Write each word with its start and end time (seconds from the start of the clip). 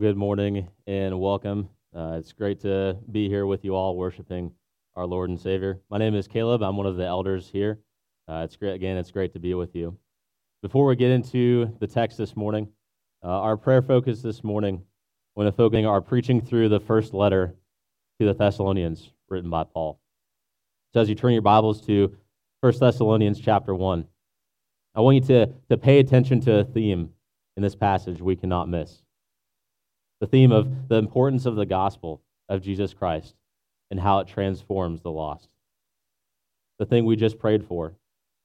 Well, 0.00 0.08
good 0.08 0.16
morning 0.16 0.66
and 0.86 1.20
welcome. 1.20 1.68
Uh, 1.94 2.16
it's 2.18 2.32
great 2.32 2.60
to 2.60 2.96
be 3.12 3.28
here 3.28 3.44
with 3.44 3.66
you 3.66 3.74
all 3.74 3.98
worshiping 3.98 4.50
our 4.96 5.04
Lord 5.04 5.28
and 5.28 5.38
Savior. 5.38 5.78
My 5.90 5.98
name 5.98 6.14
is 6.14 6.26
Caleb. 6.26 6.62
I'm 6.62 6.78
one 6.78 6.86
of 6.86 6.96
the 6.96 7.04
elders 7.04 7.50
here. 7.50 7.80
Uh, 8.26 8.40
it's 8.46 8.56
great, 8.56 8.72
again, 8.72 8.96
it's 8.96 9.10
great 9.10 9.34
to 9.34 9.38
be 9.38 9.52
with 9.52 9.76
you. 9.76 9.98
Before 10.62 10.86
we 10.86 10.96
get 10.96 11.10
into 11.10 11.76
the 11.80 11.86
text 11.86 12.16
this 12.16 12.34
morning, 12.34 12.68
uh, 13.22 13.28
our 13.28 13.58
prayer 13.58 13.82
focus 13.82 14.22
this 14.22 14.42
morning, 14.42 14.80
when 15.34 15.44
we're 15.44 15.52
focusing 15.52 15.84
our 15.84 16.00
preaching 16.00 16.40
through 16.40 16.70
the 16.70 16.80
first 16.80 17.12
letter 17.12 17.54
to 18.20 18.26
the 18.26 18.32
Thessalonians 18.32 19.10
written 19.28 19.50
by 19.50 19.64
Paul. 19.64 20.00
So 20.94 21.00
as 21.00 21.10
you 21.10 21.14
turn 21.14 21.34
your 21.34 21.42
Bibles 21.42 21.84
to 21.88 22.16
1 22.62 22.72
Thessalonians 22.80 23.38
chapter 23.38 23.74
1, 23.74 24.06
I 24.94 25.00
want 25.02 25.16
you 25.16 25.20
to, 25.36 25.52
to 25.68 25.76
pay 25.76 25.98
attention 25.98 26.40
to 26.42 26.60
a 26.60 26.64
theme 26.64 27.10
in 27.58 27.62
this 27.62 27.74
passage 27.74 28.22
we 28.22 28.34
cannot 28.34 28.66
miss 28.66 29.02
the 30.20 30.26
theme 30.26 30.52
of 30.52 30.88
the 30.88 30.96
importance 30.96 31.46
of 31.46 31.56
the 31.56 31.66
gospel 31.66 32.22
of 32.48 32.62
Jesus 32.62 32.92
Christ 32.92 33.34
and 33.90 33.98
how 33.98 34.18
it 34.20 34.28
transforms 34.28 35.00
the 35.00 35.10
lost. 35.10 35.48
The 36.78 36.86
thing 36.86 37.04
we 37.04 37.16
just 37.16 37.38
prayed 37.38 37.64
for, 37.64 37.94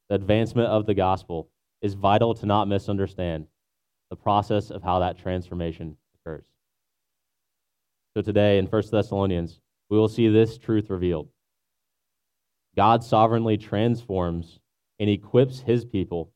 the 0.10 0.16
advancement 0.16 0.70
of 0.70 0.86
the 0.86 0.94
gospel, 0.94 1.50
is 1.82 1.94
vital 1.94 2.34
to 2.36 2.46
not 2.46 2.68
misunderstand 2.68 3.48
the 4.10 4.16
process 4.16 4.72
of 4.72 4.84
how 4.84 5.00
that 5.00 5.18
transformation 5.18 5.98
occurs. 6.16 6.46
So 8.16 8.22
today 8.22 8.58
in 8.58 8.68
1 8.68 8.84
Thessalonians, 8.92 9.60
we 9.90 9.98
will 9.98 10.08
see 10.08 10.30
this 10.30 10.58
truth 10.58 10.90
revealed. 10.90 11.28
God 12.76 13.04
sovereignly 13.04 13.58
transforms 13.58 14.60
and 15.00 15.10
equips 15.10 15.62
his 15.62 15.86
people 15.86 16.32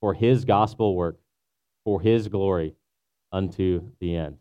for 0.00 0.14
his 0.14 0.44
gospel 0.44 0.96
work, 0.96 1.18
for 1.84 2.00
his 2.00 2.28
glory, 2.28 2.74
unto 3.32 3.82
the 4.00 4.16
end. 4.16 4.38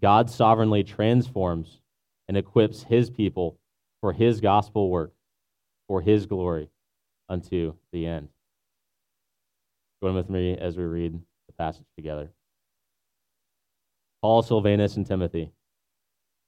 God 0.00 0.30
sovereignly 0.30 0.82
transforms 0.82 1.80
and 2.26 2.36
equips 2.36 2.84
his 2.84 3.10
people 3.10 3.58
for 4.00 4.12
his 4.12 4.40
gospel 4.40 4.88
work, 4.88 5.12
for 5.86 6.00
his 6.00 6.26
glory, 6.26 6.70
unto 7.28 7.74
the 7.92 8.06
end. 8.06 8.28
Join 10.02 10.14
with 10.14 10.30
me 10.30 10.56
as 10.56 10.76
we 10.76 10.84
read 10.84 11.12
the 11.46 11.52
passage 11.52 11.86
together. 11.96 12.30
Paul, 14.22 14.42
Silvanus, 14.42 14.96
and 14.96 15.06
Timothy, 15.06 15.50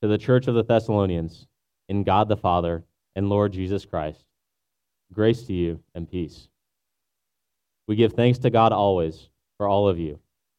to 0.01 0.09
the 0.09 0.19
church 0.19 0.47
of 0.47 0.55
the 0.55 0.65
Thessalonians, 0.65 1.47
in 1.89 2.05
God 2.05 2.29
the 2.29 2.37
Father 2.37 2.85
and 3.15 3.29
Lord 3.29 3.53
Jesus 3.53 3.85
Christ, 3.85 4.25
grace 5.13 5.43
to 5.45 5.53
you 5.53 5.81
and 5.95 6.11
peace. 6.11 6.49
We 7.87 7.97
give 7.97 8.15
thanks 8.15 8.39
to 8.41 8.51
God 8.51 8.73
always 8.73 9.29
for 9.59 9.69
all 9.69 9.89
of 9.89 9.99
you, 9.99 10.19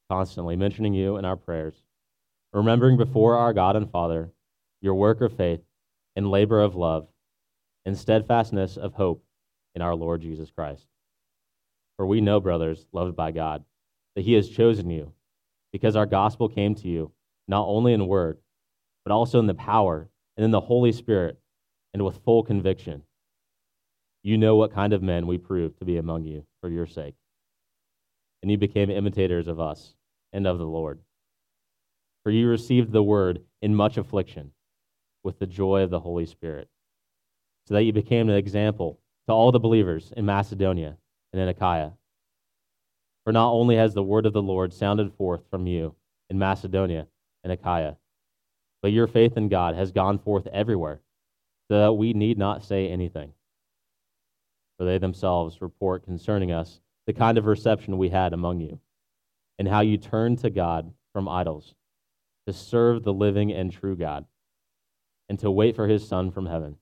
constantly 0.10 0.56
mentioning 0.56 0.94
you 0.94 1.18
in 1.18 1.26
our 1.26 1.36
prayers 1.36 1.76
remembering 2.54 2.98
before 2.98 3.36
our 3.36 3.54
God 3.54 3.76
and 3.76 3.90
Father 3.90 4.32
your 4.82 4.96
work 4.96 5.22
of 5.22 5.36
faith 5.36 5.62
and 6.16 6.30
labor 6.30 6.62
of 6.62 6.76
love 6.76 7.08
and 7.86 7.98
steadfastness 7.98 8.78
of 8.78 8.94
hope 8.94 9.24
in 9.76 9.82
our 9.82 9.96
Lord 9.96 10.22
Jesus 10.22 10.52
Christ. 10.52 10.86
For 11.98 12.06
we 12.06 12.22
know, 12.22 12.40
brothers, 12.40 12.86
loved 12.92 13.16
by 13.16 13.32
God, 13.32 13.64
that 14.16 14.26
He 14.26 14.34
has 14.34 14.50
chosen 14.50 14.90
you, 14.90 15.14
because 15.72 15.96
our 15.96 16.06
gospel 16.06 16.48
came 16.48 16.76
to 16.76 16.88
you 16.88 17.12
not 17.48 17.66
only 17.66 17.94
in 17.94 18.08
word, 18.08 18.38
but 19.04 19.12
also 19.12 19.40
in 19.40 19.48
the 19.48 19.54
power 19.54 20.10
and 20.38 20.46
in 20.46 20.52
the 20.52 20.62
Holy 20.62 20.92
Spirit 20.92 21.40
and 21.94 22.04
with 22.04 22.24
full 22.24 22.44
conviction. 22.44 23.04
You 24.22 24.38
know 24.38 24.56
what 24.56 24.74
kind 24.74 24.94
of 24.94 25.02
men 25.02 25.28
we 25.28 25.38
proved 25.38 25.80
to 25.80 25.86
be 25.86 25.98
among 25.98 26.24
you 26.24 26.46
for 26.62 26.70
your 26.70 26.88
sake. 26.88 27.16
And 28.42 28.52
you 28.52 28.58
became 28.58 28.90
imitators 28.90 29.48
of 29.48 29.60
us 29.60 29.96
and 30.32 30.48
of 30.48 30.60
the 30.60 30.66
Lord 30.66 31.00
for 32.24 32.32
you 32.32 32.48
received 32.48 32.92
the 32.92 33.04
word 33.04 33.42
in 33.62 33.76
much 33.76 33.98
affliction 33.98 34.52
with 35.24 35.40
the 35.40 35.46
joy 35.46 35.82
of 35.82 35.90
the 35.90 36.00
Holy 36.00 36.26
Spirit, 36.26 36.70
so 37.68 37.74
that 37.74 37.84
you 37.84 37.94
became 37.94 38.30
an 38.30 38.36
example 38.36 39.00
to 39.28 39.34
all 39.34 39.52
the 39.52 39.60
believers 39.60 40.12
in 40.16 40.26
Macedonia 40.26 40.98
and 41.32 41.42
in 41.42 41.48
Achaia. 41.48 41.94
For 43.24 43.32
not 43.32 43.52
only 43.52 43.76
has 43.76 43.94
the 43.94 44.04
word 44.04 44.26
of 44.26 44.34
the 44.34 44.42
Lord 44.42 44.74
sounded 44.74 45.14
forth 45.14 45.42
from 45.50 45.68
you 45.68 45.96
in 46.30 46.40
Macedonia 46.40 47.08
and 47.44 47.54
Achaia, 47.54 47.96
but 48.82 48.92
your 48.92 49.08
faith 49.08 49.38
in 49.38 49.48
God 49.48 49.76
has 49.76 49.92
gone 49.92 50.20
forth 50.20 50.48
everywhere, 50.48 51.00
so 51.70 51.80
that 51.80 51.94
we 51.94 52.14
need 52.14 52.38
not 52.38 52.66
say 52.66 52.90
anything. 52.90 53.32
For 54.78 54.86
they 54.86 54.98
themselves 54.98 55.62
report 55.62 56.04
concerning 56.04 56.52
us 56.52 56.82
the 57.06 57.14
kind 57.14 57.38
of 57.38 57.46
reception 57.46 57.98
we 57.98 58.10
had 58.10 58.34
among 58.34 58.60
you, 58.60 58.80
and 59.58 59.68
how 59.68 59.82
you 59.82 59.98
turned 59.98 60.40
to 60.40 60.50
God 60.50 60.94
from 61.14 61.30
idols 61.30 61.76
to 62.48 62.54
serve 62.54 63.04
the 63.04 63.14
living 63.14 63.52
and 63.52 63.72
true 63.72 63.96
God, 63.96 64.26
and 65.30 65.40
to 65.40 65.50
wait 65.52 65.76
for 65.76 65.88
his 65.88 66.08
Son 66.08 66.32
from 66.32 66.46
heaven, 66.46 66.78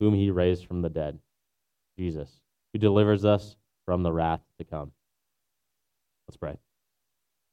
whom 0.00 0.14
he 0.14 0.30
raised 0.30 0.66
from 0.66 0.82
the 0.82 0.88
dead, 0.88 1.18
Jesus, 1.98 2.40
who 2.72 2.78
delivers 2.78 3.24
us 3.24 3.56
from 3.84 4.02
the 4.02 4.12
wrath 4.12 4.40
to 4.58 4.64
come. 4.64 4.92
Let's 6.28 6.36
pray. 6.36 6.56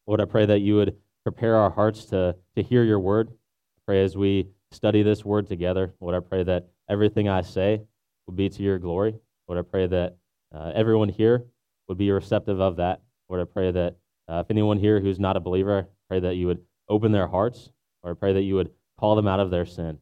Lord, 0.06 0.22
I 0.22 0.26
pray 0.26 0.46
that 0.46 0.60
you 0.60 0.76
would 0.76 0.98
prepare 1.24 1.56
our 1.56 1.70
hearts 1.70 2.06
to, 2.06 2.36
to 2.56 2.64
hear 2.64 2.84
your 2.84 3.00
word. 3.00 3.30
I 3.30 3.80
pray 3.86 4.04
as 4.04 4.16
we 4.16 4.48
study 4.72 5.04
this 5.04 5.26
word 5.26 5.48
together, 5.48 5.94
Lord, 6.00 6.16
I 6.16 6.20
pray 6.20 6.44
that 6.44 6.68
everything 6.90 7.28
I 7.28 7.42
say 7.42 7.82
will 8.26 8.34
be 8.34 8.50
to 8.50 8.64
your 8.64 8.80
glory. 8.80 9.16
Lord, 9.48 9.60
I 9.60 9.70
pray 9.70 9.88
that 9.88 10.18
uh, 10.54 10.72
everyone 10.76 11.10
here 11.10 11.46
would 11.88 11.98
be 11.98 12.12
receptive 12.12 12.60
of 12.60 12.78
that. 12.78 13.02
Lord, 13.30 13.42
I 13.42 13.46
pray 13.46 13.72
that 13.72 13.96
uh, 14.28 14.44
if 14.46 14.52
anyone 14.52 14.78
here 14.78 15.00
who's 15.00 15.20
not 15.20 15.38
a 15.38 15.40
believer, 15.40 15.88
I 15.90 15.92
pray 16.08 16.20
that 16.22 16.36
you 16.36 16.48
would 16.48 16.62
open 16.90 17.12
their 17.12 17.28
hearts, 17.28 17.72
or 18.04 18.12
I 18.12 18.14
pray 18.14 18.34
that 18.34 18.44
you 18.44 18.56
would 18.56 18.72
call 19.00 19.16
them 19.16 19.28
out 19.28 19.40
of 19.40 19.52
their 19.52 19.66
sin. 19.66 20.00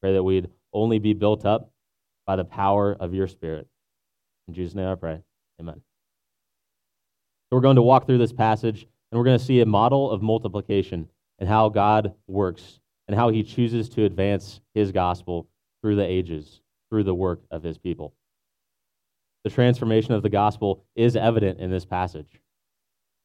Pray 0.00 0.14
that 0.14 0.22
we'd 0.22 0.48
only 0.72 0.98
be 0.98 1.12
built 1.12 1.44
up 1.44 1.72
by 2.26 2.36
the 2.36 2.44
power 2.44 2.96
of 2.98 3.14
your 3.14 3.26
Spirit. 3.26 3.66
In 4.48 4.54
Jesus' 4.54 4.74
name 4.74 4.88
I 4.88 4.94
pray. 4.94 5.22
Amen. 5.60 5.80
So 7.48 7.56
we're 7.56 7.62
going 7.62 7.76
to 7.76 7.82
walk 7.82 8.06
through 8.06 8.18
this 8.18 8.32
passage, 8.32 8.86
and 9.10 9.18
we're 9.18 9.24
going 9.24 9.38
to 9.38 9.44
see 9.44 9.60
a 9.60 9.66
model 9.66 10.10
of 10.10 10.22
multiplication 10.22 11.08
and 11.38 11.48
how 11.48 11.68
God 11.68 12.14
works 12.28 12.80
and 13.08 13.18
how 13.18 13.30
he 13.30 13.42
chooses 13.42 13.88
to 13.88 14.04
advance 14.04 14.60
his 14.74 14.92
gospel 14.92 15.48
through 15.82 15.96
the 15.96 16.06
ages, 16.06 16.60
through 16.90 17.04
the 17.04 17.14
work 17.14 17.40
of 17.50 17.62
his 17.62 17.78
people. 17.78 18.14
The 19.42 19.50
transformation 19.50 20.12
of 20.12 20.22
the 20.22 20.28
gospel 20.28 20.84
is 20.94 21.16
evident 21.16 21.58
in 21.58 21.70
this 21.70 21.84
passage, 21.84 22.40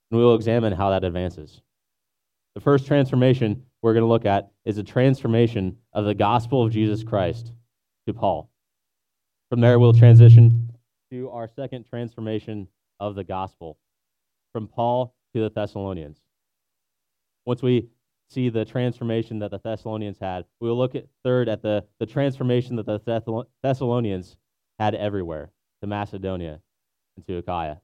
and 0.09 0.17
we 0.17 0.25
will 0.25 0.35
examine 0.35 0.73
how 0.73 0.89
that 0.89 1.03
advances. 1.03 1.61
The 2.55 2.61
first 2.61 2.88
transformation 2.88 3.63
we're 3.81 3.93
going 3.93 4.03
to 4.03 4.07
look 4.07 4.25
at 4.25 4.49
is 4.63 4.77
a 4.77 4.83
transformation 4.83 5.77
of 5.91 6.05
the 6.05 6.16
gospel 6.16 6.63
of 6.63 6.71
Jesus 6.71 7.03
Christ 7.03 7.51
to 8.07 8.13
Paul. 8.13 8.49
From 9.49 9.59
there, 9.59 9.77
we'll 9.77 9.93
transition 9.93 10.71
to 11.11 11.29
our 11.31 11.49
second 11.49 11.85
transformation 11.85 12.69
of 12.99 13.16
the 13.16 13.25
gospel 13.25 13.77
from 14.53 14.69
Paul 14.69 15.13
to 15.33 15.41
the 15.41 15.49
Thessalonians. 15.49 16.21
Once 17.45 17.61
we 17.61 17.89
see 18.29 18.47
the 18.47 18.63
transformation 18.63 19.39
that 19.39 19.51
the 19.51 19.59
Thessalonians 19.59 20.17
had, 20.19 20.45
we'll 20.61 20.77
look 20.77 20.95
at 20.95 21.07
third 21.25 21.49
at 21.49 21.61
the, 21.61 21.83
the 21.99 22.05
transformation 22.05 22.77
that 22.77 22.85
the 22.85 23.45
Thessalonians 23.61 24.37
had 24.79 24.95
everywhere 24.95 25.51
to 25.81 25.87
Macedonia 25.87 26.61
and 27.17 27.27
to 27.27 27.37
Achaia. 27.37 27.81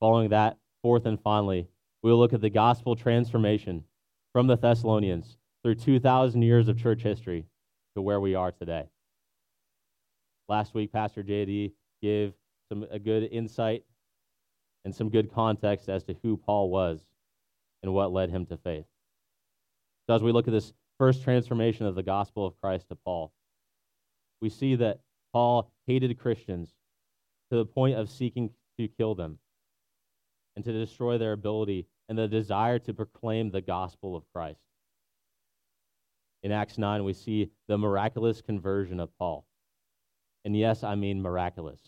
Following 0.00 0.30
that, 0.30 0.58
fourth 0.82 1.06
and 1.06 1.20
finally, 1.20 1.68
we 2.04 2.10
will 2.10 2.18
look 2.18 2.34
at 2.34 2.42
the 2.42 2.50
gospel 2.50 2.94
transformation 2.94 3.82
from 4.34 4.46
the 4.46 4.58
Thessalonians 4.58 5.38
through 5.62 5.76
2,000 5.76 6.42
years 6.42 6.68
of 6.68 6.78
church 6.78 7.02
history 7.02 7.46
to 7.96 8.02
where 8.02 8.20
we 8.20 8.34
are 8.34 8.52
today. 8.52 8.84
Last 10.46 10.74
week, 10.74 10.92
Pastor 10.92 11.22
JD 11.22 11.72
gave 12.02 12.34
some 12.68 12.84
a 12.90 12.98
good 12.98 13.22
insight 13.32 13.84
and 14.84 14.94
some 14.94 15.08
good 15.08 15.32
context 15.32 15.88
as 15.88 16.04
to 16.04 16.14
who 16.22 16.36
Paul 16.36 16.68
was 16.68 17.06
and 17.82 17.94
what 17.94 18.12
led 18.12 18.28
him 18.28 18.44
to 18.46 18.58
faith. 18.58 18.84
So, 20.06 20.14
as 20.14 20.22
we 20.22 20.30
look 20.30 20.46
at 20.46 20.52
this 20.52 20.74
first 20.98 21.24
transformation 21.24 21.86
of 21.86 21.94
the 21.94 22.02
gospel 22.02 22.46
of 22.46 22.60
Christ 22.60 22.88
to 22.88 22.96
Paul, 22.96 23.32
we 24.42 24.50
see 24.50 24.74
that 24.74 25.00
Paul 25.32 25.72
hated 25.86 26.18
Christians 26.18 26.74
to 27.50 27.56
the 27.56 27.64
point 27.64 27.96
of 27.96 28.10
seeking 28.10 28.50
to 28.78 28.88
kill 28.88 29.14
them 29.14 29.38
and 30.54 30.62
to 30.66 30.72
destroy 30.72 31.16
their 31.16 31.32
ability 31.32 31.86
and 32.08 32.18
the 32.18 32.28
desire 32.28 32.78
to 32.80 32.94
proclaim 32.94 33.50
the 33.50 33.60
gospel 33.60 34.14
of 34.14 34.24
Christ. 34.32 34.60
In 36.42 36.52
Acts 36.52 36.76
9, 36.76 37.04
we 37.04 37.14
see 37.14 37.50
the 37.68 37.78
miraculous 37.78 38.42
conversion 38.42 39.00
of 39.00 39.16
Paul. 39.18 39.46
And 40.44 40.56
yes, 40.56 40.84
I 40.84 40.94
mean 40.94 41.22
miraculous. 41.22 41.80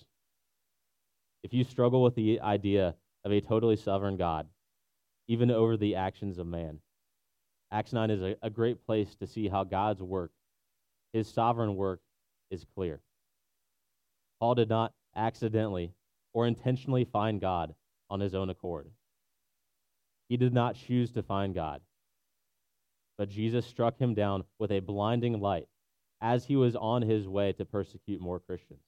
If 1.43 1.53
you 1.53 1.63
struggle 1.63 2.03
with 2.03 2.15
the 2.15 2.41
idea 2.41 2.95
of 3.25 3.33
a 3.33 3.41
totally 3.41 3.77
sovereign 3.77 4.17
God, 4.17 4.47
even 5.29 5.51
over 5.51 5.77
the 5.77 5.97
actions 5.97 6.39
of 6.39 6.47
man, 6.47 6.81
Acts 7.71 7.93
9 7.93 8.11
is 8.11 8.23
a, 8.23 8.37
a 8.43 8.49
great 8.49 8.85
place 8.87 9.15
to 9.17 9.27
see 9.27 9.49
how 9.49 9.65
God's 9.65 10.03
work, 10.03 10.31
his 11.13 11.29
sovereign 11.29 11.77
work, 11.77 12.01
is 12.51 12.65
clear. 12.75 13.01
Paul 14.41 14.55
did 14.55 14.69
not 14.69 14.93
accidentally 15.15 15.93
or 16.33 16.47
intentionally 16.47 17.05
find 17.05 17.41
God 17.41 17.75
on 18.09 18.21
his 18.21 18.35
own 18.35 18.51
accord. 18.51 18.89
He 20.29 20.37
did 20.37 20.53
not 20.53 20.77
choose 20.77 21.13
to 21.13 21.23
find 21.23 21.55
God. 21.55 21.81
But 23.19 23.31
Jesus 23.31 23.67
struck 23.67 23.99
him 23.99 24.15
down 24.15 24.45
with 24.59 24.71
a 24.71 24.81
blinding 24.81 25.41
light 25.41 25.69
as 26.21 26.45
he 26.45 26.57
was 26.57 26.77
on 26.77 27.03
his 27.03 27.29
way 27.29 27.53
to 27.53 27.65
persecute 27.65 28.21
more 28.21 28.41
Christians. 28.41 28.81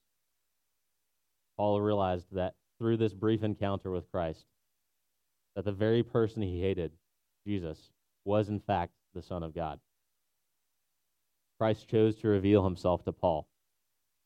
Paul 1.57 1.81
realized 1.81 2.27
that 2.31 2.55
through 2.77 2.97
this 2.97 3.13
brief 3.13 3.43
encounter 3.43 3.91
with 3.91 4.11
Christ, 4.11 4.45
that 5.55 5.65
the 5.65 5.71
very 5.71 6.03
person 6.03 6.41
he 6.41 6.61
hated, 6.61 6.91
Jesus, 7.45 7.91
was 8.23 8.49
in 8.49 8.59
fact 8.59 8.93
the 9.13 9.21
Son 9.21 9.43
of 9.43 9.53
God. 9.53 9.79
Christ 11.59 11.89
chose 11.89 12.15
to 12.17 12.29
reveal 12.29 12.63
himself 12.63 13.03
to 13.03 13.11
Paul, 13.11 13.47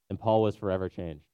and 0.09 0.19
Paul 0.19 0.43
was 0.43 0.55
forever 0.55 0.89
changed. 0.89 1.25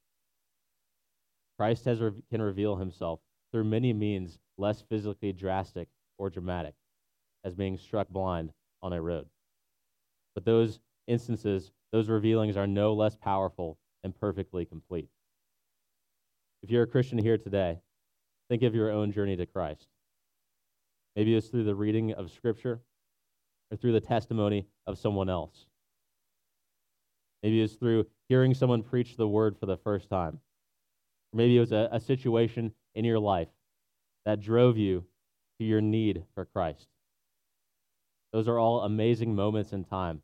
Christ 1.58 1.84
has, 1.86 2.00
can 2.30 2.42
reveal 2.42 2.78
himself 2.78 3.20
through 3.52 3.66
many 3.66 3.92
means 3.92 4.40
less 4.60 4.82
physically 4.82 5.32
drastic 5.32 5.88
or 6.18 6.30
dramatic, 6.30 6.76
as 7.44 7.56
being 7.56 7.78
struck 7.78 8.10
blind 8.10 8.52
on 8.82 8.94
a 8.94 9.02
road. 9.02 9.28
But 10.36 10.46
those 10.46 10.80
instances, 11.08 11.72
those 11.92 12.10
revealings 12.10 12.58
are 12.58 12.68
no 12.68 12.94
less 12.94 13.16
powerful 13.16 13.78
and 14.04 14.18
perfectly 14.18 14.66
complete. 14.66 15.10
If 16.62 16.70
you're 16.70 16.84
a 16.84 16.88
Christian 16.88 17.18
here 17.18 17.38
today, 17.38 17.80
think 18.50 18.64
of 18.64 18.76
your 18.76 18.92
own 18.92 19.12
journey 19.12 19.36
to 19.38 19.46
Christ. 19.46 19.88
Maybe 21.16 21.36
it's 21.36 21.48
through 21.48 21.64
the 21.64 21.76
reading 21.76 22.14
of 22.14 22.32
Scripture 22.32 22.82
or 23.72 23.78
through 23.78 23.94
the 23.94 24.02
testimony 24.02 24.68
of 24.86 24.98
someone 24.98 25.30
else. 25.30 25.66
Maybe 27.44 27.62
it's 27.62 27.76
through 27.76 28.08
hearing 28.28 28.54
someone 28.54 28.84
preach 28.84 29.16
the 29.16 29.28
word 29.28 29.58
for 29.58 29.66
the 29.66 29.78
first 29.78 30.10
time. 30.10 30.40
Or 31.32 31.38
maybe 31.38 31.56
it 31.56 31.62
was 31.62 31.72
a, 31.72 31.88
a 31.92 32.00
situation 32.00 32.74
in 32.96 33.06
your 33.06 33.20
life 33.20 33.48
that 34.26 34.42
drove 34.42 34.78
you 34.78 35.06
to 35.60 35.66
your 35.66 35.82
need 35.82 36.24
for 36.34 36.46
Christ. 36.46 36.88
Those 38.32 38.48
are 38.48 38.60
all 38.60 38.82
amazing 38.82 39.36
moments 39.36 39.74
in 39.74 39.84
time 39.84 40.22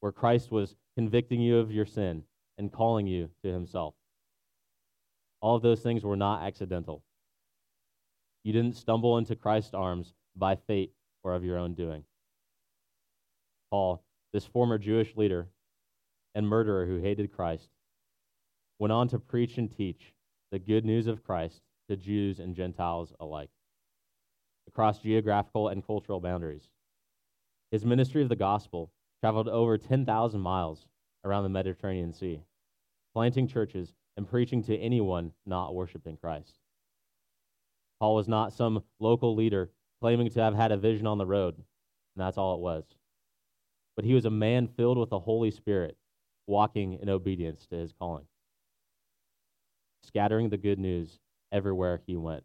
where 0.00 0.12
Christ 0.12 0.50
was 0.50 0.76
convicting 0.96 1.40
you 1.40 1.58
of 1.58 1.72
your 1.72 1.86
sin 1.86 2.24
and 2.56 2.72
calling 2.72 3.06
you 3.06 3.30
to 3.42 3.52
himself. 3.52 3.94
All 5.40 5.56
of 5.56 5.62
those 5.62 5.80
things 5.80 6.02
were 6.02 6.16
not 6.16 6.42
accidental. 6.42 7.02
You 8.42 8.52
didn't 8.52 8.76
stumble 8.76 9.18
into 9.18 9.36
Christ's 9.36 9.74
arms 9.74 10.14
by 10.36 10.56
fate 10.56 10.92
or 11.22 11.34
of 11.34 11.44
your 11.44 11.58
own 11.58 11.74
doing. 11.74 12.04
Paul, 13.70 14.02
this 14.32 14.44
former 14.44 14.78
Jewish 14.78 15.14
leader 15.16 15.48
and 16.34 16.48
murderer 16.48 16.86
who 16.86 16.98
hated 16.98 17.32
Christ, 17.32 17.68
went 18.78 18.92
on 18.92 19.08
to 19.08 19.18
preach 19.18 19.58
and 19.58 19.70
teach 19.70 20.12
the 20.50 20.58
good 20.58 20.84
news 20.84 21.06
of 21.06 21.24
Christ 21.24 21.60
to 21.88 21.96
Jews 21.96 22.38
and 22.38 22.54
Gentiles 22.54 23.12
alike 23.20 23.50
across 24.68 25.00
geographical 25.00 25.68
and 25.68 25.84
cultural 25.84 26.20
boundaries. 26.20 26.68
His 27.70 27.84
ministry 27.84 28.22
of 28.22 28.28
the 28.28 28.36
gospel 28.36 28.92
traveled 29.20 29.48
over 29.48 29.76
10,000 29.76 30.40
miles 30.40 30.86
around 31.24 31.42
the 31.42 31.48
Mediterranean 31.48 32.12
Sea, 32.12 32.42
planting 33.14 33.48
churches 33.48 33.94
and 34.16 34.28
preaching 34.28 34.62
to 34.64 34.76
anyone 34.76 35.32
not 35.46 35.74
worshiping 35.74 36.16
Christ. 36.16 36.58
Paul 37.98 38.14
was 38.14 38.28
not 38.28 38.52
some 38.52 38.84
local 39.00 39.34
leader 39.34 39.70
claiming 40.00 40.30
to 40.30 40.40
have 40.40 40.54
had 40.54 40.70
a 40.70 40.76
vision 40.76 41.06
on 41.06 41.18
the 41.18 41.26
road, 41.26 41.56
and 41.56 41.64
that's 42.16 42.38
all 42.38 42.54
it 42.54 42.60
was. 42.60 42.84
But 43.96 44.04
he 44.04 44.14
was 44.14 44.24
a 44.24 44.30
man 44.30 44.68
filled 44.68 44.98
with 44.98 45.10
the 45.10 45.18
Holy 45.18 45.50
Spirit, 45.50 45.96
walking 46.46 46.94
in 46.94 47.08
obedience 47.08 47.66
to 47.66 47.76
his 47.76 47.92
calling, 47.92 48.26
scattering 50.04 50.48
the 50.48 50.56
good 50.56 50.78
news 50.78 51.18
everywhere 51.52 52.00
he 52.06 52.16
went. 52.16 52.44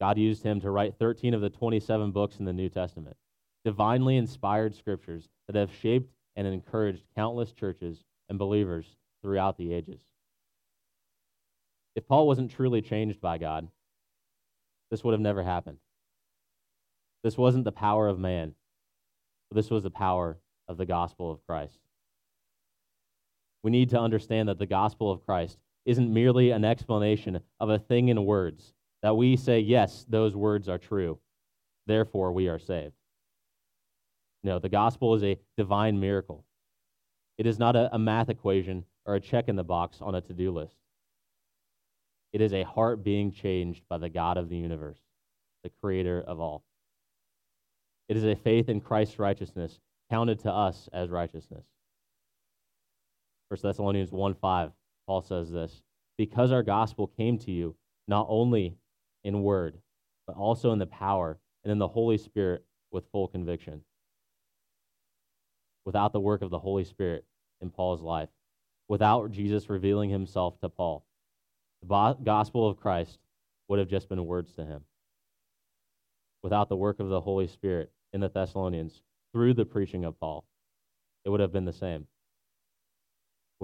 God 0.00 0.18
used 0.18 0.42
him 0.42 0.60
to 0.60 0.70
write 0.70 0.98
13 0.98 1.34
of 1.34 1.40
the 1.40 1.50
27 1.50 2.10
books 2.10 2.38
in 2.38 2.44
the 2.44 2.52
New 2.52 2.68
Testament, 2.68 3.16
divinely 3.64 4.16
inspired 4.16 4.74
scriptures 4.74 5.28
that 5.46 5.56
have 5.56 5.70
shaped 5.80 6.12
and 6.36 6.46
encouraged 6.46 7.04
countless 7.14 7.52
churches 7.52 8.04
and 8.28 8.38
believers 8.38 8.86
throughout 9.22 9.56
the 9.56 9.72
ages. 9.72 10.00
If 11.94 12.08
Paul 12.08 12.26
wasn't 12.26 12.50
truly 12.50 12.82
changed 12.82 13.20
by 13.20 13.38
God, 13.38 13.68
this 14.90 15.04
would 15.04 15.12
have 15.12 15.20
never 15.20 15.42
happened. 15.42 15.78
This 17.22 17.38
wasn't 17.38 17.64
the 17.64 17.72
power 17.72 18.08
of 18.08 18.18
man, 18.18 18.54
this 19.50 19.70
was 19.70 19.84
the 19.84 19.90
power 19.90 20.38
of 20.66 20.76
the 20.76 20.86
gospel 20.86 21.30
of 21.30 21.46
Christ. 21.46 21.78
We 23.62 23.70
need 23.70 23.90
to 23.90 24.00
understand 24.00 24.48
that 24.48 24.58
the 24.58 24.66
gospel 24.66 25.10
of 25.10 25.24
Christ 25.24 25.58
isn't 25.84 26.12
merely 26.12 26.50
an 26.50 26.64
explanation 26.64 27.40
of 27.60 27.68
a 27.68 27.78
thing 27.78 28.08
in 28.08 28.24
words, 28.24 28.74
that 29.02 29.16
we 29.16 29.36
say, 29.36 29.60
yes, 29.60 30.06
those 30.08 30.34
words 30.34 30.68
are 30.68 30.78
true, 30.78 31.18
therefore 31.86 32.32
we 32.32 32.48
are 32.48 32.58
saved. 32.58 32.94
No, 34.42 34.58
the 34.58 34.68
gospel 34.68 35.14
is 35.14 35.22
a 35.22 35.38
divine 35.56 35.98
miracle. 36.00 36.44
It 37.38 37.46
is 37.46 37.58
not 37.58 37.76
a, 37.76 37.94
a 37.94 37.98
math 37.98 38.28
equation 38.28 38.84
or 39.06 39.14
a 39.14 39.20
check 39.20 39.48
in 39.48 39.56
the 39.56 39.64
box 39.64 39.98
on 40.00 40.14
a 40.14 40.20
to 40.22 40.32
do 40.32 40.50
list. 40.50 40.76
It 42.32 42.40
is 42.40 42.52
a 42.52 42.64
heart 42.64 43.04
being 43.04 43.30
changed 43.30 43.82
by 43.88 43.98
the 43.98 44.08
God 44.08 44.36
of 44.36 44.48
the 44.48 44.56
universe, 44.56 44.98
the 45.62 45.70
creator 45.80 46.22
of 46.26 46.40
all. 46.40 46.64
It 48.08 48.16
is 48.16 48.24
a 48.24 48.34
faith 48.34 48.68
in 48.68 48.80
Christ's 48.80 49.18
righteousness 49.18 49.78
counted 50.10 50.40
to 50.40 50.52
us 50.52 50.88
as 50.92 51.10
righteousness. 51.10 51.64
1 53.48 53.60
Thessalonians 53.62 54.12
1 54.12 54.34
5 54.34 54.72
Paul 55.06 55.22
says 55.22 55.50
this 55.50 55.82
because 56.16 56.52
our 56.52 56.62
gospel 56.62 57.06
came 57.06 57.38
to 57.38 57.50
you 57.50 57.74
not 58.06 58.26
only 58.28 58.76
in 59.22 59.42
word, 59.42 59.78
but 60.26 60.36
also 60.36 60.72
in 60.72 60.78
the 60.78 60.86
power 60.86 61.38
and 61.62 61.72
in 61.72 61.78
the 61.78 61.88
Holy 61.88 62.18
Spirit 62.18 62.64
with 62.90 63.10
full 63.10 63.28
conviction. 63.28 63.82
Without 65.84 66.12
the 66.12 66.20
work 66.20 66.42
of 66.42 66.50
the 66.50 66.58
Holy 66.58 66.84
Spirit 66.84 67.24
in 67.60 67.70
Paul's 67.70 68.02
life, 68.02 68.28
without 68.88 69.30
Jesus 69.30 69.68
revealing 69.68 70.10
himself 70.10 70.58
to 70.60 70.68
Paul, 70.68 71.04
the 71.82 72.16
gospel 72.22 72.68
of 72.68 72.78
Christ 72.78 73.18
would 73.68 73.78
have 73.78 73.88
just 73.88 74.08
been 74.08 74.26
words 74.26 74.52
to 74.54 74.64
him. 74.64 74.82
Without 76.42 76.68
the 76.68 76.76
work 76.76 77.00
of 77.00 77.08
the 77.08 77.20
Holy 77.20 77.46
Spirit 77.46 77.90
in 78.12 78.20
the 78.20 78.28
Thessalonians 78.28 79.02
through 79.32 79.54
the 79.54 79.64
preaching 79.64 80.04
of 80.04 80.18
Paul, 80.20 80.44
it 81.24 81.30
would 81.30 81.40
have 81.40 81.52
been 81.52 81.64
the 81.64 81.72
same 81.72 82.06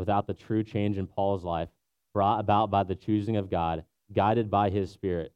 without 0.01 0.27
the 0.27 0.33
true 0.33 0.65
change 0.65 0.97
in 0.97 1.07
Paul's 1.07 1.45
life 1.45 1.69
brought 2.15 2.41
about 2.41 2.71
by 2.71 2.83
the 2.83 2.95
choosing 2.95 3.37
of 3.37 3.51
God, 3.51 3.85
guided 4.15 4.51
by 4.51 4.71
his 4.71 4.91
Spirit, 4.91 5.31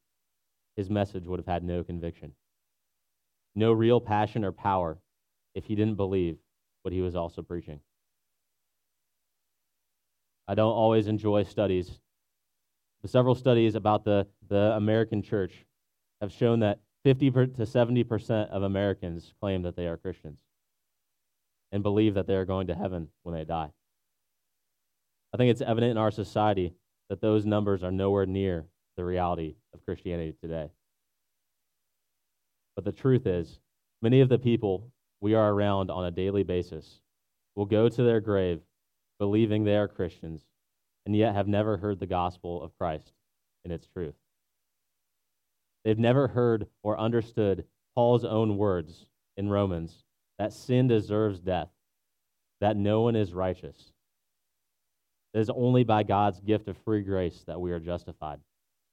his 0.75 0.88
message 0.88 1.26
would 1.26 1.38
have 1.38 1.46
had 1.46 1.62
no 1.62 1.85
conviction, 1.85 2.33
no 3.54 3.73
real 3.73 4.00
passion 4.00 4.42
or 4.42 4.52
power 4.52 4.97
if 5.54 5.66
he 5.66 5.75
didn't 5.75 5.97
believe 5.97 6.38
what 6.80 6.94
he 6.94 7.02
was 7.02 7.14
also 7.14 7.42
preaching. 7.42 7.78
I 10.49 10.54
don't 10.54 10.73
always 10.73 11.09
enjoy 11.09 11.42
studies. 11.42 12.00
But 13.02 13.11
several 13.11 13.35
studies 13.35 13.75
about 13.75 14.02
the, 14.06 14.26
the 14.49 14.73
American 14.76 15.21
church 15.21 15.66
have 16.23 16.33
shown 16.33 16.61
that 16.61 16.80
50 17.02 17.30
to 17.30 17.64
70% 17.64 18.49
of 18.49 18.62
Americans 18.62 19.35
claim 19.38 19.61
that 19.64 19.76
they 19.76 19.87
are 19.87 19.99
Christians 19.99 20.38
and 21.71 21.83
believe 21.83 22.14
that 22.14 22.26
they 22.26 22.37
are 22.37 22.47
going 22.47 22.68
to 22.68 22.75
heaven 22.75 23.09
when 23.25 23.35
they 23.35 23.44
die. 23.44 23.68
I 25.35 25.37
think 25.37 25.50
it's 25.50 25.62
evident 25.62 25.91
in 25.91 25.99
our 25.99 26.12
society 26.12 26.75
that 27.11 27.21
those 27.21 27.45
numbers 27.45 27.83
are 27.83 27.91
nowhere 27.91 28.25
near 28.25 28.67
the 28.97 29.05
reality 29.05 29.57
of 29.75 29.85
Christianity 29.85 30.33
today. 30.41 30.71
But 32.76 32.85
the 32.85 32.93
truth 32.93 33.26
is, 33.26 33.59
many 34.00 34.21
of 34.21 34.29
the 34.29 34.38
people 34.38 34.93
we 35.21 35.35
are 35.35 35.53
around 35.53 35.91
on 35.91 36.05
a 36.05 36.12
daily 36.12 36.45
basis 36.45 37.00
will 37.57 37.64
go 37.64 37.88
to 37.88 38.03
their 38.05 38.21
grave 38.21 38.61
believing 39.19 39.64
they 39.64 39.76
are 39.76 39.88
Christians 39.88 40.45
and 41.05 41.17
yet 41.17 41.35
have 41.35 41.49
never 41.49 41.79
heard 41.79 41.99
the 41.99 42.07
gospel 42.07 42.62
of 42.62 42.79
Christ 42.79 43.12
in 43.64 43.73
its 43.73 43.88
truth. 43.88 44.14
They've 45.85 45.99
never 45.99 46.29
heard 46.29 46.69
or 46.85 46.97
understood 46.97 47.64
Paul's 47.97 48.25
own 48.25 48.57
words 48.57 49.07
in 49.37 49.50
Romans 49.50 50.05
that 50.38 50.53
sin 50.53 50.87
deserves 50.87 51.41
death, 51.41 51.71
that 52.61 52.76
no 52.76 53.00
one 53.00 53.17
is 53.17 53.33
righteous, 53.33 53.94
it 55.35 55.41
is 55.41 55.50
only 55.50 55.83
by 55.85 56.05
God's 56.05 56.41
gift 56.41 56.69
of 56.69 56.76
free 56.79 57.03
grace 57.03 57.43
that 57.47 57.61
we 57.61 57.73
are 57.73 57.81
justified. 57.81 58.38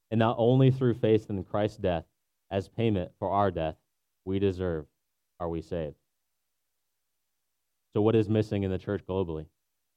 And 0.09 0.19
not 0.19 0.35
only 0.39 0.71
through 0.71 0.95
faith 0.95 1.29
in 1.29 1.43
Christ's 1.43 1.77
death 1.77 2.05
as 2.49 2.67
payment 2.67 3.11
for 3.19 3.29
our 3.29 3.51
death 3.51 3.75
we 4.25 4.39
deserve 4.39 4.85
are 5.39 5.49
we 5.49 5.61
saved. 5.61 5.95
So, 7.93 8.01
what 8.01 8.15
is 8.15 8.29
missing 8.29 8.63
in 8.63 8.71
the 8.71 8.77
church 8.77 9.03
globally? 9.07 9.45